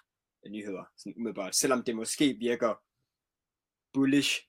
[0.47, 1.57] nyheder, sådan umiddelbart.
[1.57, 2.75] Selvom det måske virker
[3.93, 4.49] bullish,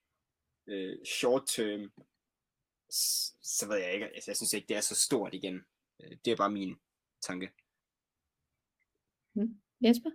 [0.67, 1.91] øh, short term,
[3.41, 5.65] så ved jeg ikke, altså, jeg synes ikke, det er så stort igen.
[6.01, 6.75] Øh, det er bare min
[7.21, 7.49] tanke.
[9.35, 9.61] Mm.
[9.81, 10.09] Jesper?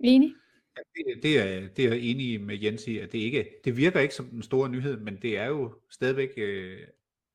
[0.00, 0.34] Enig?
[0.76, 3.76] Ja, det, det, er, det er jeg enig med Jens i, at det ikke det
[3.76, 6.88] virker ikke som den store nyhed, men det er jo stadigvæk, øh,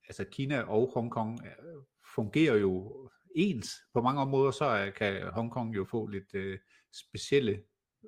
[0.08, 1.84] altså Kina og Hongkong øh,
[2.16, 3.76] fungerer jo ens.
[3.94, 6.60] På mange områder så øh, kan Hongkong jo få lidt øh,
[6.94, 7.64] specielle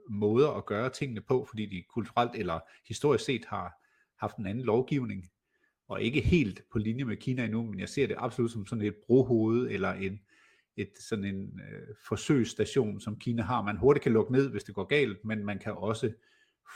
[0.09, 3.73] måder at gøre tingene på, fordi de kulturelt eller historisk set har
[4.19, 5.29] haft en anden lovgivning,
[5.87, 8.85] og ikke helt på linje med Kina endnu, men jeg ser det absolut som sådan
[8.85, 10.19] et brohoved eller en,
[10.77, 13.61] et, sådan en øh, forsøgsstation, som Kina har.
[13.61, 16.13] Man hurtigt kan lukke ned, hvis det går galt, men man kan også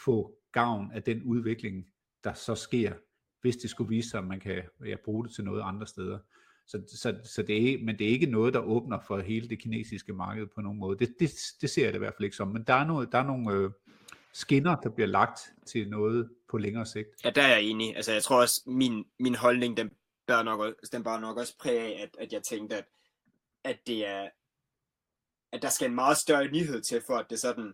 [0.06, 1.88] få gavn af den udvikling,
[2.24, 2.94] der så sker,
[3.42, 6.20] hvis det skulle vise sig, at man kan ja, bruge det til noget andre steder.
[6.68, 9.60] Så, så, så det er, men det er ikke noget, der åbner for hele det
[9.60, 11.00] kinesiske marked på nogen måde.
[11.00, 12.48] Det, det, det ser jeg det i hvert fald ikke som.
[12.48, 13.72] Men der er, noget, der er nogle øh,
[14.34, 17.08] skinner, der bliver lagt til noget på længere sigt.
[17.24, 17.96] Ja, der er jeg enig.
[17.96, 19.92] Altså, jeg tror også, min, min holdning, den
[20.28, 22.86] bærer nok, den bærer nok også præg af, at, at jeg tænkte, at,
[23.64, 24.30] at det er,
[25.52, 27.74] at der skal en meget større nyhed til, for at det sådan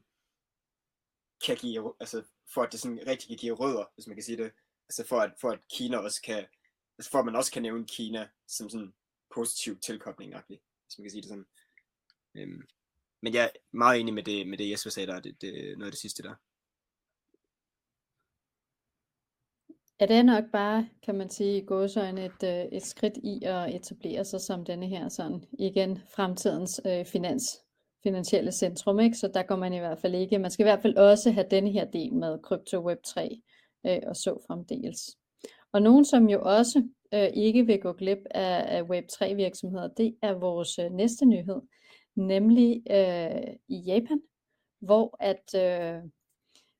[1.45, 4.37] kan give, altså for at det sådan rigtig kan give rødder, hvis man kan sige
[4.37, 4.51] det.
[4.89, 6.45] Altså for at, for at Kina også kan,
[7.01, 8.93] for at man også kan nævne Kina som sådan
[9.35, 11.45] positiv tilkobling, hvis man kan sige det sådan.
[12.35, 12.61] Øhm,
[13.21, 15.85] men jeg er meget enig med det, med det Jesper sagde der, det, det, noget
[15.85, 16.35] af det sidste der.
[19.99, 23.75] Ja, det er nok bare, kan man sige, gåsøjne et, øh, et skridt i at
[23.75, 27.59] etablere sig som denne her sådan, igen, fremtidens øh, finans,
[28.03, 29.17] finansielle centrum, ikke?
[29.17, 30.39] Så der går man i hvert fald ikke.
[30.39, 33.41] Man skal i hvert fald også have denne her del med krypto web 3
[33.85, 35.17] øh, og så fremdeles.
[35.73, 40.15] Og nogen, som jo også øh, ikke vil gå glip af, af Web3 virksomheder, det
[40.21, 41.61] er vores øh, næste nyhed,
[42.15, 44.21] nemlig øh, i Japan,
[44.79, 46.01] hvor at øh,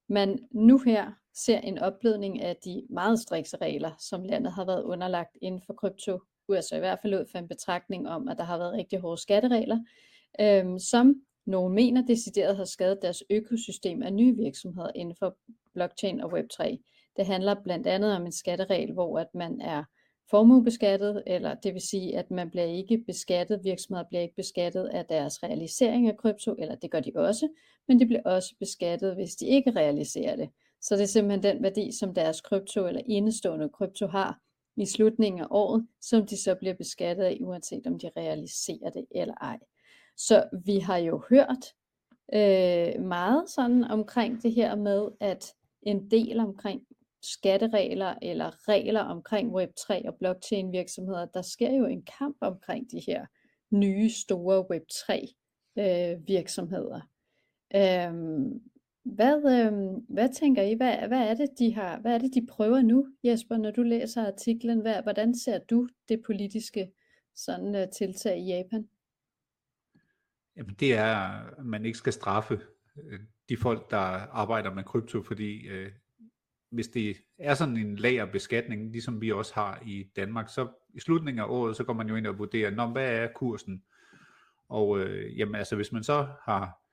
[0.10, 4.84] man nu her ser en opblødning af de meget strikse regler, som landet har været
[4.84, 6.20] underlagt inden for krypto.
[6.50, 9.22] altså i hvert fald ud for en betragtning om, at der har været rigtig hårde
[9.22, 9.80] skatteregler,
[10.42, 15.38] øh, som nogen mener decideret har skadet deres økosystem af nye virksomheder inden for
[15.74, 16.78] blockchain og Web3.
[17.18, 19.84] Det handler blandt andet om en skatteregel, hvor at man er
[20.30, 25.06] formuebeskattet, eller det vil sige, at man bliver ikke beskattet, virksomheder bliver ikke beskattet af
[25.06, 27.48] deres realisering af krypto, eller det gør de også,
[27.88, 30.50] men de bliver også beskattet, hvis de ikke realiserer det.
[30.82, 34.40] Så det er simpelthen den værdi, som deres krypto eller indestående krypto har
[34.78, 39.06] i slutningen af året, som de så bliver beskattet af, uanset om de realiserer det
[39.12, 39.60] eller ej.
[40.18, 41.74] Så vi har jo hørt
[42.34, 46.82] øh, meget sådan omkring det her med, at en del omkring
[47.26, 53.00] skatteregler eller regler omkring Web3 og blockchain virksomheder, der sker jo en kamp omkring de
[53.08, 53.26] her
[53.72, 55.34] nye store Web3
[55.80, 57.02] øh, virksomheder.
[57.76, 58.14] Øh,
[59.06, 62.46] hvad, øh, hvad tænker I, hvad, hvad, er det, de har, hvad er det, de
[62.46, 64.82] prøver nu, Jesper, når du læser artiklen?
[64.82, 66.92] Hvad, hvordan ser du det politiske
[67.36, 68.88] sådan, uh, tiltag i Japan?
[70.58, 71.16] Jamen, det er,
[71.60, 72.60] at man ikke skal straffe
[72.98, 75.92] øh, de folk, der arbejder med krypto, fordi øh,
[76.74, 81.40] hvis det er sådan en lagerbeskatning, ligesom vi også har i Danmark, så i slutningen
[81.40, 83.84] af året, så går man jo ind og vurderer, Nå, hvad er kursen?
[84.70, 86.84] Og øh, jamen, altså, hvis man så har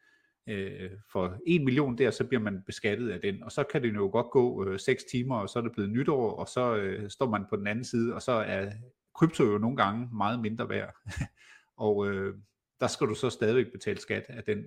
[0.47, 3.95] øh, for en million der, så bliver man beskattet af den, og så kan det
[3.95, 7.11] jo godt gå øh, 6 timer, og så er det blevet nytår, og så øh,
[7.11, 8.71] står man på den anden side, og så er
[9.15, 10.95] krypto jo nogle gange meget mindre værd,
[11.87, 12.35] og øh,
[12.81, 14.65] der skal du så stadigvæk betale skat af den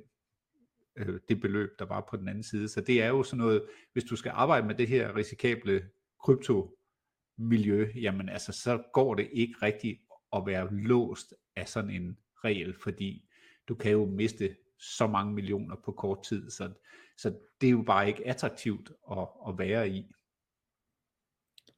[0.96, 2.70] øh, det beløb, der var på den anden side.
[2.70, 5.90] Så det er jo sådan noget, hvis du skal arbejde med det her risikable
[6.24, 10.00] kryptomiljø, jamen altså, så går det ikke rigtigt
[10.34, 13.30] at være låst af sådan en regel, fordi
[13.68, 16.74] du kan jo miste så mange millioner på kort tid, så,
[17.18, 20.12] så det er jo bare ikke attraktivt at, at være i.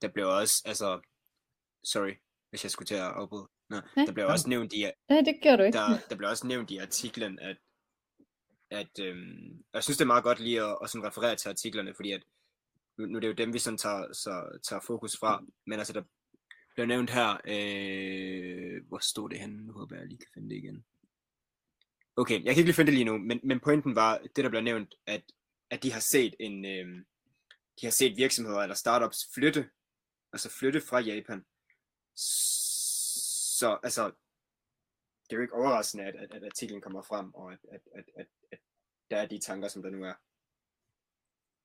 [0.02, 1.02] Der blev også, altså,
[1.84, 2.14] sorry,
[2.50, 3.50] hvis jeg skulle til at afbryde.
[3.70, 4.06] Nå, ja.
[4.06, 5.78] der blev også nævnt i, Nej, det gør du ikke.
[5.78, 7.58] Der, der blev også nævnt i artiklen, at,
[8.70, 11.94] at øhm, jeg synes det er meget godt lige at, at sådan referere til artiklerne,
[11.96, 12.24] fordi at
[12.98, 15.94] nu, nu er det jo dem, vi sådan tager, så, tager fokus fra, men altså
[15.94, 16.04] der
[16.76, 19.66] blev nævnt her, øh, hvor stod det henne?
[19.68, 20.86] Nu håber jeg lige kan finde det igen.
[22.18, 24.50] Okay, jeg kan ikke lige finde det lige nu, men, men pointen var, det der
[24.50, 25.24] blev nævnt, at,
[25.70, 27.06] at de har set en, øh,
[27.82, 29.70] de har set virksomheder eller startups flytte,
[30.34, 31.46] altså flytte fra Japan.
[33.58, 34.12] Så altså,
[35.30, 38.06] det er jo ikke overraskende, at, at, at artiklen kommer frem, og at, at, at,
[38.16, 38.60] at, at
[39.10, 40.14] der er de tanker, som der nu er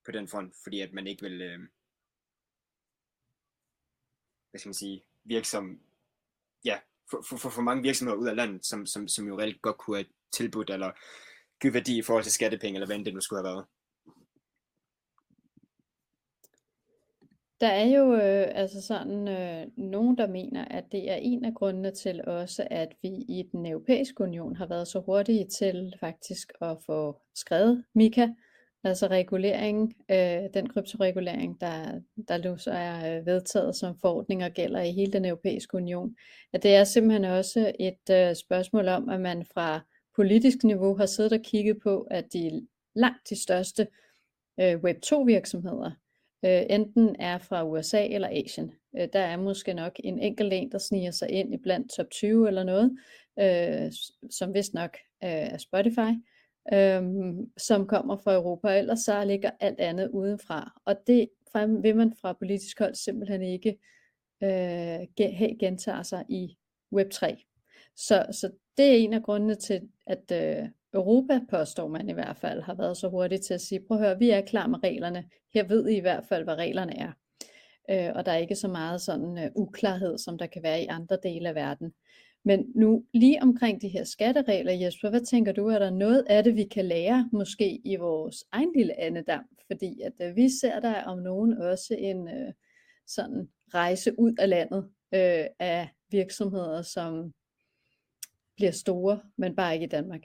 [0.04, 1.58] på den front, fordi at man ikke vil, øh,
[4.50, 5.80] hvad skal man sige, virke som,
[6.64, 9.62] ja, for, for, for, for mange virksomheder ud af landet, som, som, som jo reelt
[9.62, 10.92] godt kunne have tilbudt, eller
[11.60, 13.66] givet værdi i forhold til skattepenge, eller hvad det nu skulle have været.
[17.60, 21.54] Der er jo øh, altså sådan øh, nogen, der mener, at det er en af
[21.54, 26.52] grundene til også, at vi i den europæiske union har været så hurtige til faktisk
[26.60, 28.28] at få skrevet MiCA,
[28.84, 34.50] altså reguleringen, øh, den kryptoregulering, der, der nu så er øh, vedtaget som forordning og
[34.50, 36.14] gælder i hele den europæiske union.
[36.52, 39.80] At det er simpelthen også et øh, spørgsmål om, at man fra
[40.16, 43.88] politisk niveau har siddet og kigget på, at de langt de største
[44.60, 45.90] øh, Web2 virksomheder,
[46.44, 48.72] øh, enten er fra USA eller Asien.
[48.98, 52.10] Øh, der er måske nok en enkelt en, der sniger sig ind i blandt top
[52.10, 52.98] 20 eller noget,
[53.40, 53.92] øh,
[54.30, 56.12] som vist nok øh, er Spotify,
[56.72, 57.02] øh,
[57.56, 60.80] som kommer fra Europa, ellers så ligger alt andet udenfra.
[60.84, 63.78] Og det vil man fra politisk hold simpelthen ikke
[64.42, 65.06] øh,
[65.60, 66.56] gentager sig i
[66.94, 67.46] Web3.
[67.96, 72.36] Så, så det er en af grundene til, at øh, Europa, påstår man i hvert
[72.36, 74.82] fald, har været så hurtigt til at sige, prøv at høre, vi er klar med
[74.82, 75.24] reglerne.
[75.54, 77.12] Her ved I i hvert fald, hvad reglerne er.
[77.90, 80.86] Øh, og der er ikke så meget sådan øh, uklarhed, som der kan være i
[80.86, 81.92] andre dele af verden.
[82.44, 86.44] Men nu lige omkring de her skatteregler, Jesper, hvad tænker du, er der noget af
[86.44, 89.44] det, vi kan lære måske i vores egen lille andedam?
[89.66, 92.52] Fordi at øh, vi ser der om nogen også en øh,
[93.06, 97.32] sådan rejse ud af landet øh, af virksomheder, som
[98.56, 100.22] bliver store, men bare ikke i Danmark.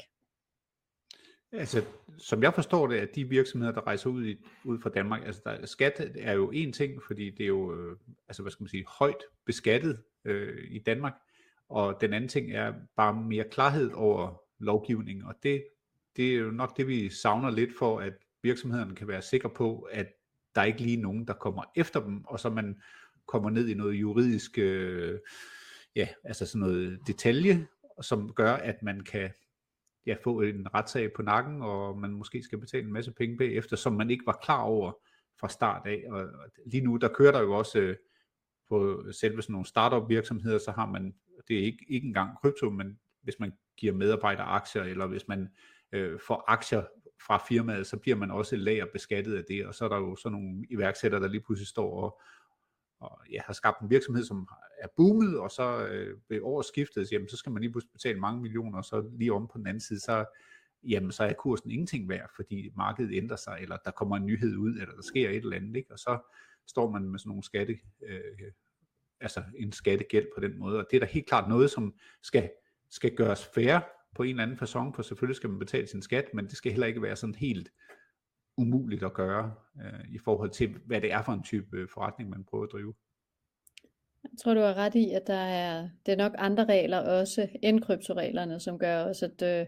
[1.57, 1.85] Altså,
[2.17, 5.41] som jeg forstår det, at de virksomheder, der rejser ud, i, ud fra Danmark, altså
[5.45, 8.69] der, skat er jo en ting, fordi det er jo, øh, altså hvad skal man
[8.69, 11.13] sige, højt beskattet øh, i Danmark,
[11.69, 15.63] og den anden ting er bare mere klarhed over lovgivning, og det,
[16.15, 18.13] det er jo nok det, vi savner lidt for, at
[18.43, 20.07] virksomhederne kan være sikre på, at
[20.55, 22.81] der ikke lige nogen, der kommer efter dem, og så man
[23.27, 25.19] kommer ned i noget juridisk, øh,
[25.95, 27.67] ja, altså sådan noget detalje,
[28.01, 29.29] som gør, at man kan
[30.05, 33.75] ja, få en retssag på nakken, og man måske skal betale en masse penge bagefter,
[33.75, 34.91] som man ikke var klar over
[35.39, 36.03] fra start af.
[36.09, 36.27] Og
[36.65, 37.95] lige nu, der kører der jo også øh,
[38.69, 41.15] på selve sådan nogle startup virksomheder, så har man,
[41.47, 45.49] det er ikke, ikke engang krypto, men hvis man giver medarbejdere aktier, eller hvis man
[45.91, 46.83] øh, får aktier
[47.27, 50.15] fra firmaet, så bliver man også lager beskattet af det, og så er der jo
[50.15, 52.21] sådan nogle iværksættere, der lige pludselig står og,
[52.99, 54.47] og ja, har skabt en virksomhed, som
[54.79, 58.41] er boomet, og så øh, ved årsskiftet, jamen, så skal man lige pludselig betale mange
[58.41, 60.25] millioner, og så lige om på den anden side, så,
[60.84, 64.58] jamen, så er kursen ingenting værd, fordi markedet ændrer sig, eller der kommer en nyhed
[64.58, 65.91] ud, eller der sker et eller andet, ikke?
[65.91, 66.31] og så
[66.67, 68.51] står man med sådan nogle skatte, øh,
[69.19, 72.49] altså en skattegæld på den måde, og det er da helt klart noget, som skal,
[72.89, 73.79] skal gøres fair
[74.15, 76.71] på en eller anden façon, for selvfølgelig skal man betale sin skat, men det skal
[76.71, 77.71] heller ikke være sådan helt
[78.57, 82.29] umuligt at gøre øh, i forhold til, hvad det er for en type øh, forretning,
[82.29, 82.93] man prøver at drive.
[84.23, 87.47] Jeg tror, du har ret i, at der er, det er nok andre regler også
[87.63, 89.67] end kryptoreglerne, som gør også, at, øh,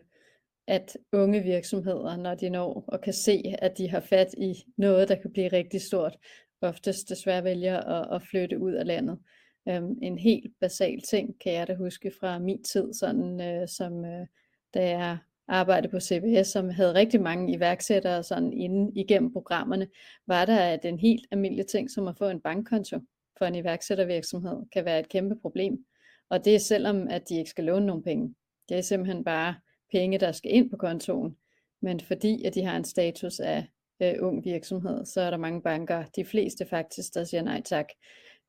[0.68, 5.10] at unge virksomheder, når de når og kan se, at de har fat i noget,
[5.10, 6.18] der kan blive rigtig stort,
[6.62, 9.20] oftest desværre vælger at, at flytte ud af landet.
[9.66, 13.94] Um, en helt basal ting kan jeg da huske fra min tid, sådan uh, som
[13.94, 14.28] uh,
[14.74, 15.18] da jeg
[15.48, 19.88] arbejde på CBS, som havde rigtig mange iværksættere sådan inden igennem programmerne,
[20.28, 23.00] var der, at en helt almindelig ting som at få en bankkonto
[23.38, 25.86] for en iværksættervirksomhed kan være et kæmpe problem.
[26.30, 28.36] Og det er selvom, at de ikke skal låne nogen penge.
[28.70, 29.56] Det er simpelthen bare
[29.92, 31.38] penge, der skal ind på kontoen.
[31.82, 33.66] Men fordi at de har en status af
[34.02, 37.86] øh, ung virksomhed, så er der mange banker, de fleste faktisk, der siger nej tak.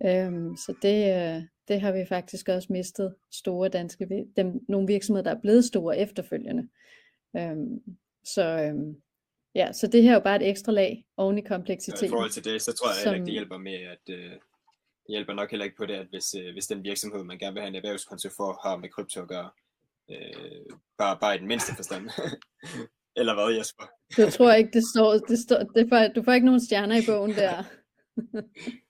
[0.05, 5.31] Øhm, så det, øh, det har vi faktisk også mistet store danske, dem, nogle virksomheder,
[5.31, 6.69] der er blevet store efterfølgende.
[7.37, 7.83] Øhm,
[8.25, 9.03] så, øhm,
[9.55, 12.03] ja, så det her er jo bare et ekstra lag oven i kompleksitet.
[12.03, 14.31] Ja, I forhold til det, så tror jeg som, ikke, det hjælper med, at øh,
[14.31, 17.55] det hjælper nok heller ikke på det, at hvis, øh, hvis den virksomhed, man gerne
[17.55, 19.51] vil have en erhvervskonto for, har med krypto at gøre,
[20.11, 20.67] øh,
[20.99, 22.11] bare, bare i den mindste forstand.
[23.19, 23.85] Eller hvad, Jesper?
[24.17, 27.07] Du tror ikke, det står, det står det får, du får ikke nogen stjerner i
[27.07, 27.63] bogen der.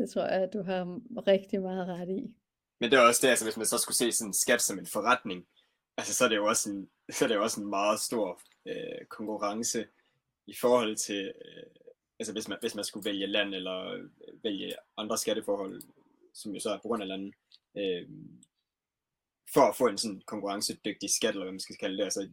[0.00, 0.82] det tror jeg, du har
[1.26, 2.34] rigtig meget ret i.
[2.80, 4.86] Men det er også det, altså hvis man så skulle se sådan skat som en
[4.86, 5.46] forretning,
[5.96, 8.40] altså så er det jo også en, så er det jo også en meget stor
[8.66, 9.86] øh, konkurrence
[10.46, 11.66] i forhold til, øh,
[12.18, 14.10] altså hvis man, hvis man skulle vælge land eller øh,
[14.44, 15.82] vælge andre skatteforhold,
[16.34, 17.34] som jo så er på grund af landet,
[17.76, 18.08] øh,
[19.54, 22.04] for at få en sådan konkurrencedygtig skat, eller hvad man skal kalde det.
[22.04, 22.30] Altså,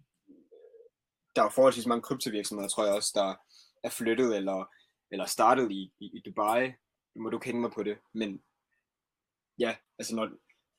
[1.36, 3.36] der er forholdsvis mange kryptovirksomheder, tror jeg også, der
[3.84, 4.66] er flyttet eller,
[5.12, 6.74] eller startet i, i, i Dubai.
[7.18, 8.44] Nu må du kende mig på det, men
[9.60, 10.30] ja, altså når,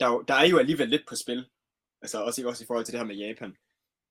[0.00, 1.48] der, der er jo alligevel lidt på spil,
[2.02, 3.56] altså også, også i forhold til det her med Japan,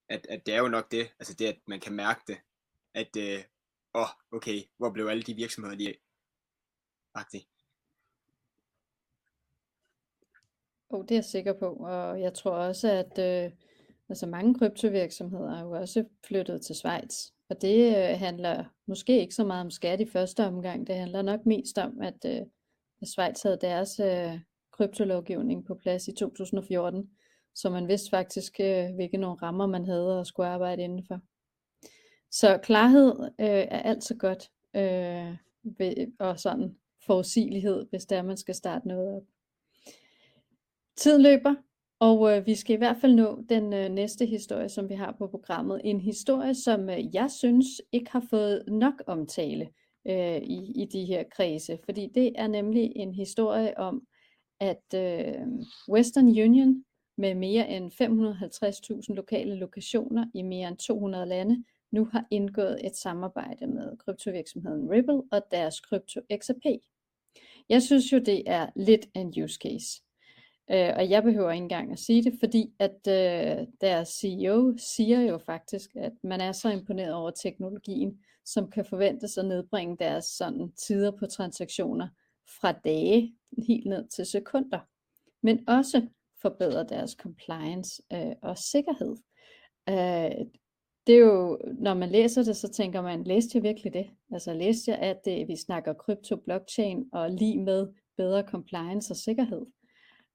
[0.10, 2.38] at, at det er jo nok det, altså det, at man kan mærke det,
[2.94, 3.44] at, øh,
[3.94, 6.00] åh, okay, hvor blev alle de virksomheder lige af?
[7.14, 7.48] Agtigt.
[10.90, 13.52] Oh, det er jeg sikker på, og jeg tror også, at øh,
[14.10, 17.32] altså mange kryptovirksomheder er jo også flyttet til Schweiz.
[17.50, 20.88] Og det øh, handler måske ikke så meget om skat i første omgang.
[20.88, 22.42] Det handler nok mest om, at, øh,
[23.02, 24.40] at Schweiz havde deres øh,
[24.72, 27.10] kryptolovgivning på plads i 2014,
[27.56, 31.20] så man vidste faktisk, øh, hvilke nogle rammer man havde og skulle arbejde indenfor.
[32.32, 35.36] Så klarhed øh, er altid godt, øh,
[35.78, 39.24] ved, og sådan forudsigelighed, hvis det er, man skal starte noget op.
[40.96, 41.56] Tiden løber,
[42.00, 45.16] og øh, vi skal i hvert fald nå den øh, næste historie, som vi har
[45.18, 45.82] på programmet.
[45.84, 49.70] En historie, som øh, jeg synes ikke har fået nok omtale
[50.08, 54.08] øh, i, i de her kredse, fordi det er nemlig en historie om,
[54.60, 55.48] at øh,
[55.90, 56.84] Western Union
[57.18, 57.92] med mere end
[59.10, 64.92] 550.000 lokale lokationer i mere end 200 lande nu har indgået et samarbejde med kryptovirksomheden
[64.92, 66.66] Ripple og deres krypto XRP.
[67.70, 70.07] Jeg synes jo, det er lidt en use case.
[70.72, 75.22] Øh, og jeg behøver ikke engang at sige det, fordi at øh, deres CEO siger
[75.22, 80.26] jo faktisk, at man er så imponeret over teknologien, som kan forventes at nedbringe deres
[80.26, 82.08] sådan, tider på transaktioner
[82.62, 83.36] fra dage
[83.68, 84.80] helt ned til sekunder,
[85.44, 86.08] men også
[86.42, 89.16] forbedre deres compliance øh, og sikkerhed.
[89.90, 90.46] Øh,
[91.08, 94.08] det er jo, når man læser det, så tænker man, læste jeg virkelig det?
[94.32, 99.18] Altså læste jeg, at det, vi snakker krypto, blockchain og lige med bedre compliance og
[99.18, 99.66] sikkerhed?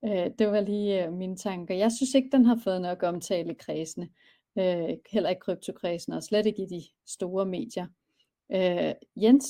[0.04, 1.74] Øh, det var lige øh, mine tanker.
[1.74, 4.08] Jeg synes ikke, den har fået nok omtale i kredsene.
[4.58, 7.86] Øh, heller ikke kryptokredsene, og slet ikke i de store medier.
[8.52, 9.46] Øh, Jens,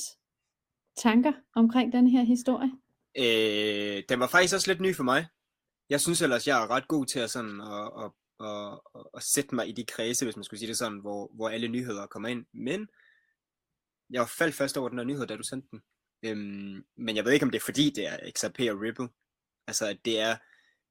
[0.97, 2.73] tanker omkring den her historie?
[3.19, 5.27] Øh, den var faktisk også lidt ny for mig.
[5.91, 8.11] Jeg synes ellers, jeg er ret god til at, sådan, at, at,
[8.47, 11.31] at, at, at sætte mig i de kredse, hvis man skulle sige det sådan, hvor,
[11.35, 12.47] hvor alle nyheder kommer ind.
[12.55, 12.89] Men
[14.11, 15.81] jeg faldt først over den her nyhed, da du sendte den.
[16.25, 19.09] Øhm, men jeg ved ikke, om det er fordi, det er XRP og Ripple.
[19.67, 20.37] Altså, at det er,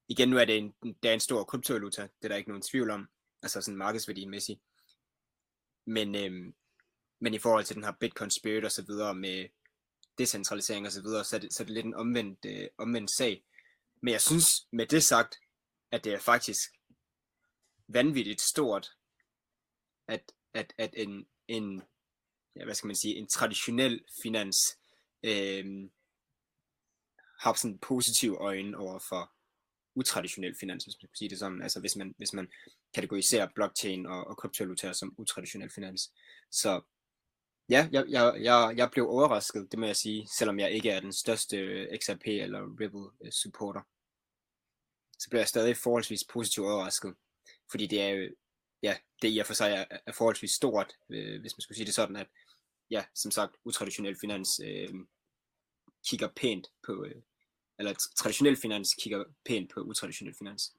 [0.08, 2.62] igen nu er det en, det er en stor kryptovaluta, det er der ikke nogen
[2.62, 3.08] tvivl om,
[3.42, 4.62] altså sådan markedsværdimæssigt.
[5.86, 6.56] Men, øhm,
[7.20, 9.50] men i forhold til den her Bitcoin Spirit og så videre med
[10.18, 13.12] decentralisering og så videre, så er det, så er det lidt en omvendt, øh, omvendt
[13.12, 13.44] sag.
[14.02, 15.40] Men jeg synes med det sagt,
[15.92, 16.60] at det er faktisk
[17.88, 18.92] vanvittigt stort,
[20.08, 21.82] at, at, at en, en,
[22.56, 24.58] ja, hvad skal man sige, en traditionel finans
[25.24, 25.90] øh,
[27.42, 29.32] har sådan positiv øjne over for
[29.96, 31.62] utraditionel finans, hvis man kan sige det sådan.
[31.62, 32.52] Altså hvis man, hvis man
[32.94, 36.12] kategoriserer blockchain og, og kryptovalutaer som utraditionel finans.
[36.52, 36.82] Så
[37.70, 41.00] ja, jeg, jeg, jeg, jeg blev overrasket, det må jeg sige, selvom jeg ikke er
[41.00, 43.82] den største øh, XRP eller Ripple øh, supporter.
[45.20, 47.16] Så blev jeg stadig forholdsvis positivt overrasket,
[47.72, 48.30] fordi det er jo,
[48.84, 51.86] ja, det i og for sig er, er forholdsvis stort, øh, hvis man skulle sige
[51.86, 52.28] det sådan, at
[52.92, 54.90] ja, som sagt, utraditionel finans øh,
[56.10, 57.22] kigger pænt på, øh,
[57.82, 60.76] eller traditionel finans kigger pænt på utraditionel finans.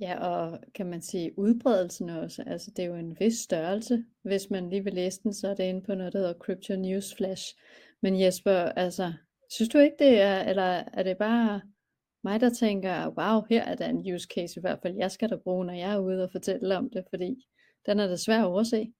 [0.00, 4.04] Ja, og kan man sige udbredelsen også, altså det er jo en vis størrelse.
[4.22, 6.76] Hvis man lige vil læse den, så er det inde på noget, der hedder Crypto
[6.76, 7.56] News Flash.
[8.02, 9.12] Men Jesper, altså,
[9.50, 11.62] synes du ikke det er, eller er det bare
[12.24, 15.30] mig, der tænker, wow, her er der en use case i hvert fald, jeg skal
[15.30, 17.46] da bruge, når jeg er ude og fortælle om det, fordi
[17.86, 18.92] den er da svær at overse.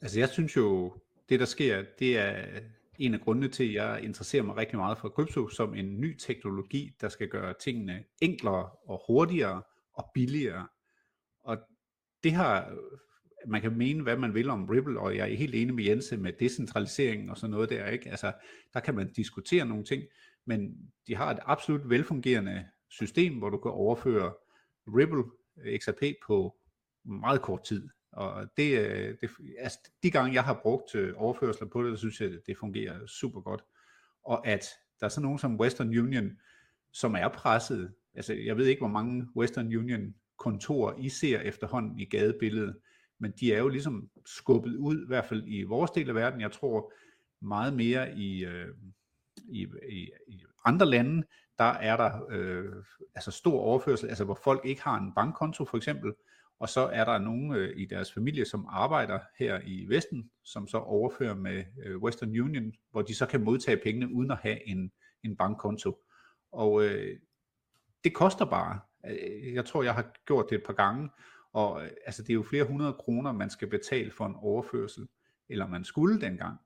[0.00, 0.96] Altså jeg synes jo,
[1.28, 2.60] det der sker, det er
[3.06, 6.16] en af grundene til, at jeg interesserer mig rigtig meget for krypto som en ny
[6.18, 9.62] teknologi, der skal gøre tingene enklere og hurtigere
[9.94, 10.68] og billigere.
[11.44, 11.58] Og
[12.22, 12.76] det har,
[13.46, 16.16] man kan mene, hvad man vil om Ripple, og jeg er helt enig med Jense
[16.16, 18.10] med decentralisering og sådan noget der, ikke?
[18.10, 18.32] Altså,
[18.74, 20.02] der kan man diskutere nogle ting,
[20.46, 24.34] men de har et absolut velfungerende system, hvor du kan overføre
[24.86, 25.24] Ripple
[25.78, 26.56] XRP på
[27.04, 27.88] meget kort tid.
[28.12, 32.00] Og det, øh, det, altså de gange jeg har brugt øh, overførsler på det, så
[32.00, 33.64] synes jeg, det fungerer super godt.
[34.24, 34.64] Og at
[35.00, 36.30] der er sådan nogen som Western Union,
[36.92, 37.94] som er presset.
[38.14, 42.76] Altså jeg ved ikke, hvor mange Western Union kontorer I ser efterhånden i gadebilledet,
[43.18, 46.40] men de er jo ligesom skubbet ud, i hvert fald i vores del af verden.
[46.40, 46.92] Jeg tror
[47.40, 48.68] meget mere i, øh,
[49.48, 51.26] i, i, i andre lande,
[51.58, 52.72] der er der øh,
[53.14, 56.12] altså stor overførsel, altså hvor folk ikke har en bankkonto for eksempel,
[56.62, 60.66] og så er der nogen øh, i deres familie, som arbejder her i Vesten, som
[60.66, 64.68] så overfører med øh, Western Union, hvor de så kan modtage pengene uden at have
[64.68, 64.92] en,
[65.24, 65.98] en bankkonto.
[66.52, 67.18] Og øh,
[68.04, 68.80] det koster bare.
[69.06, 71.10] Øh, jeg tror, jeg har gjort det et par gange,
[71.52, 75.08] og øh, altså, det er jo flere hundrede kroner, man skal betale for en overførsel,
[75.48, 76.58] eller man skulle dengang.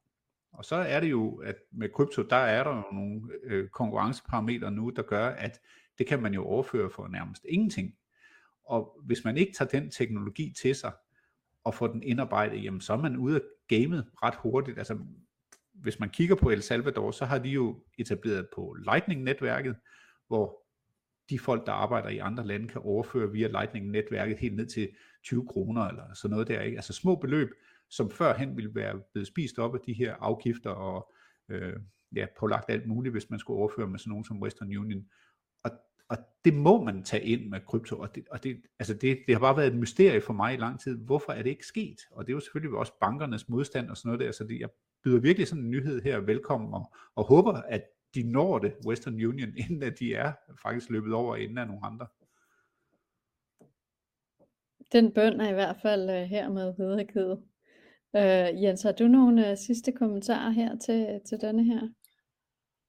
[0.53, 4.70] Og så er det jo, at med krypto, der er der jo nogle øh, konkurrenceparametre
[4.70, 5.61] nu, der gør, at
[5.99, 7.94] det kan man jo overføre for nærmest ingenting.
[8.67, 10.93] Og hvis man ikke tager den teknologi til sig,
[11.64, 14.79] og får den indarbejdet, jamen så er man ude af gamet ret hurtigt.
[14.79, 14.99] Altså,
[15.73, 19.77] hvis man kigger på El Salvador, så har de jo etableret på Lightning-netværket,
[20.29, 20.62] hvor
[21.31, 24.89] de folk, der arbejder i andre lande, kan overføre via Lightning-netværket helt ned til
[25.25, 26.61] 20 kroner eller sådan noget der.
[26.61, 26.77] Ikke?
[26.77, 27.49] Altså små beløb,
[27.91, 31.12] som førhen ville være blevet spist op af de her afgifter og
[31.49, 31.73] øh,
[32.17, 35.05] ja, pålagt alt muligt, hvis man skulle overføre med sådan nogen som Western Union.
[36.09, 39.35] Og det må man tage ind med krypto, og, det, og det, altså det, det
[39.35, 40.99] har bare været et mysterie for mig i lang tid.
[40.99, 42.01] Hvorfor er det ikke sket?
[42.11, 44.69] Og det er jo selvfølgelig også bankernes modstand og sådan noget der, så det, jeg
[45.05, 47.83] byder virkelig sådan en nyhed her velkommen, og, og håber, at
[48.15, 50.33] de når det, Western Union, inden at de er
[50.63, 52.07] faktisk løbet over inden af nogle andre.
[54.93, 57.43] Den bøn er i hvert fald uh, hermed videregivet.
[58.13, 61.89] Uh, Jens, har du nogle uh, sidste kommentarer her til, til denne her?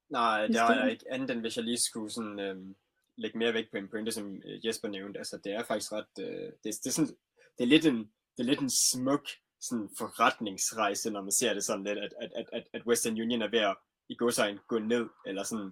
[0.09, 1.05] Nej, det har jeg ikke.
[1.11, 2.75] Andet end hvis jeg lige skulle sådan, øhm,
[3.17, 5.17] lægge mere vægt på en pointe, som øh, Jesper nævnte.
[5.17, 6.13] Altså, det er faktisk ret...
[6.19, 7.15] Øh, det, det, er sådan,
[7.57, 9.27] det, er lidt en, det er lidt en smuk
[9.61, 13.49] sådan forretningsrejse, når man ser det sådan lidt, at, at, at, at Western Union er
[13.49, 13.77] ved at
[14.09, 15.71] i gå sig gå ned, eller sådan,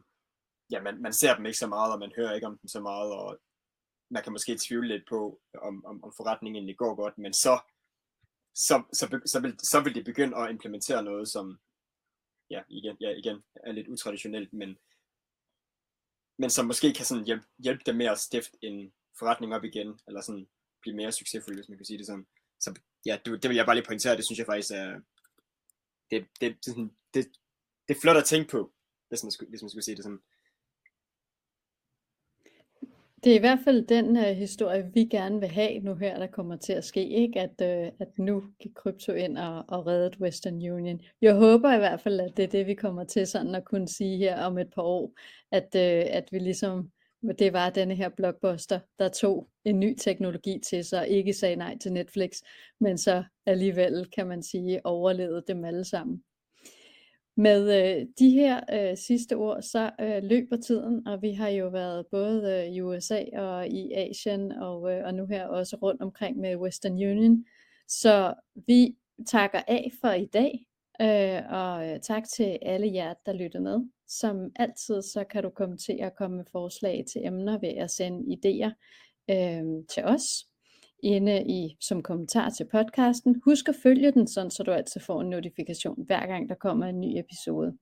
[0.71, 2.81] ja, man, man ser dem ikke så meget, og man hører ikke om dem så
[2.81, 3.39] meget, og
[4.11, 7.59] man kan måske tvivle lidt på, om, om, om forretningen egentlig går godt, men så,
[8.55, 11.59] så, så, så, vil, så vil de begynde at implementere noget, som,
[12.49, 14.77] ja, igen, ja, igen er lidt utraditionelt, men,
[16.37, 19.99] men som måske kan sådan hjælpe, hjælpe dem med at stifte en forretning op igen,
[20.07, 20.47] eller sådan
[20.81, 22.27] blive mere succesfuld, hvis man kan sige det sådan.
[22.59, 22.73] Så
[23.05, 24.99] ja, det, det vil jeg bare lige pointere, det synes jeg faktisk er,
[26.11, 27.25] det, det, det, det, det,
[27.87, 28.73] det er flot at tænke på,
[29.09, 30.19] hvis man, skulle, hvis man skulle sige det sådan.
[33.25, 36.27] Det er i hvert fald den øh, historie, vi gerne vil have nu her, der
[36.27, 37.39] kommer til at ske, ikke?
[37.41, 41.01] At, øh, at nu gik krypto ind og, og reddet Western Union.
[41.21, 43.87] Jeg håber i hvert fald, at det er det, vi kommer til sådan at kunne
[43.87, 45.13] sige her om et par år,
[45.51, 46.89] at, øh, at vi ligesom,
[47.39, 51.77] det var denne her blockbuster, der tog en ny teknologi til sig, ikke sagde nej
[51.77, 52.31] til Netflix,
[52.79, 56.23] men så alligevel, kan man sige, overlevede dem alle sammen.
[57.37, 61.67] Med øh, de her øh, sidste ord, så øh, løber tiden, og vi har jo
[61.67, 66.01] været både øh, i USA og i Asien, og, øh, og nu her også rundt
[66.01, 67.45] omkring med Western Union.
[67.87, 68.33] Så
[68.67, 68.95] vi
[69.27, 70.65] takker af for i dag,
[71.01, 73.79] øh, og øh, tak til alle jer, der lytter med.
[74.07, 78.35] Som altid, så kan du kommentere og komme med forslag til emner ved at sende
[78.35, 78.71] idéer
[79.29, 80.45] øh, til os
[81.03, 83.41] inde i som kommentar til podcasten.
[83.45, 86.85] Husk at følge den, sådan, så du altid får en notifikation hver gang der kommer
[86.85, 87.77] en ny episode.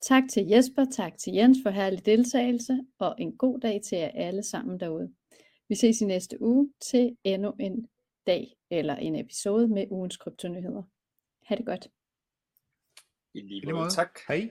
[0.00, 4.10] Tak til Jesper, tak til Jens for herlig deltagelse, og en god dag til jer
[4.14, 5.12] alle sammen derude.
[5.68, 7.88] Vi ses i næste uge til endnu en
[8.26, 10.82] dag eller en episode med ugens kryptonyheder.
[11.42, 11.88] Ha' det godt.
[13.34, 13.90] I lige måde.
[13.90, 14.18] Tak.
[14.28, 14.50] Hej.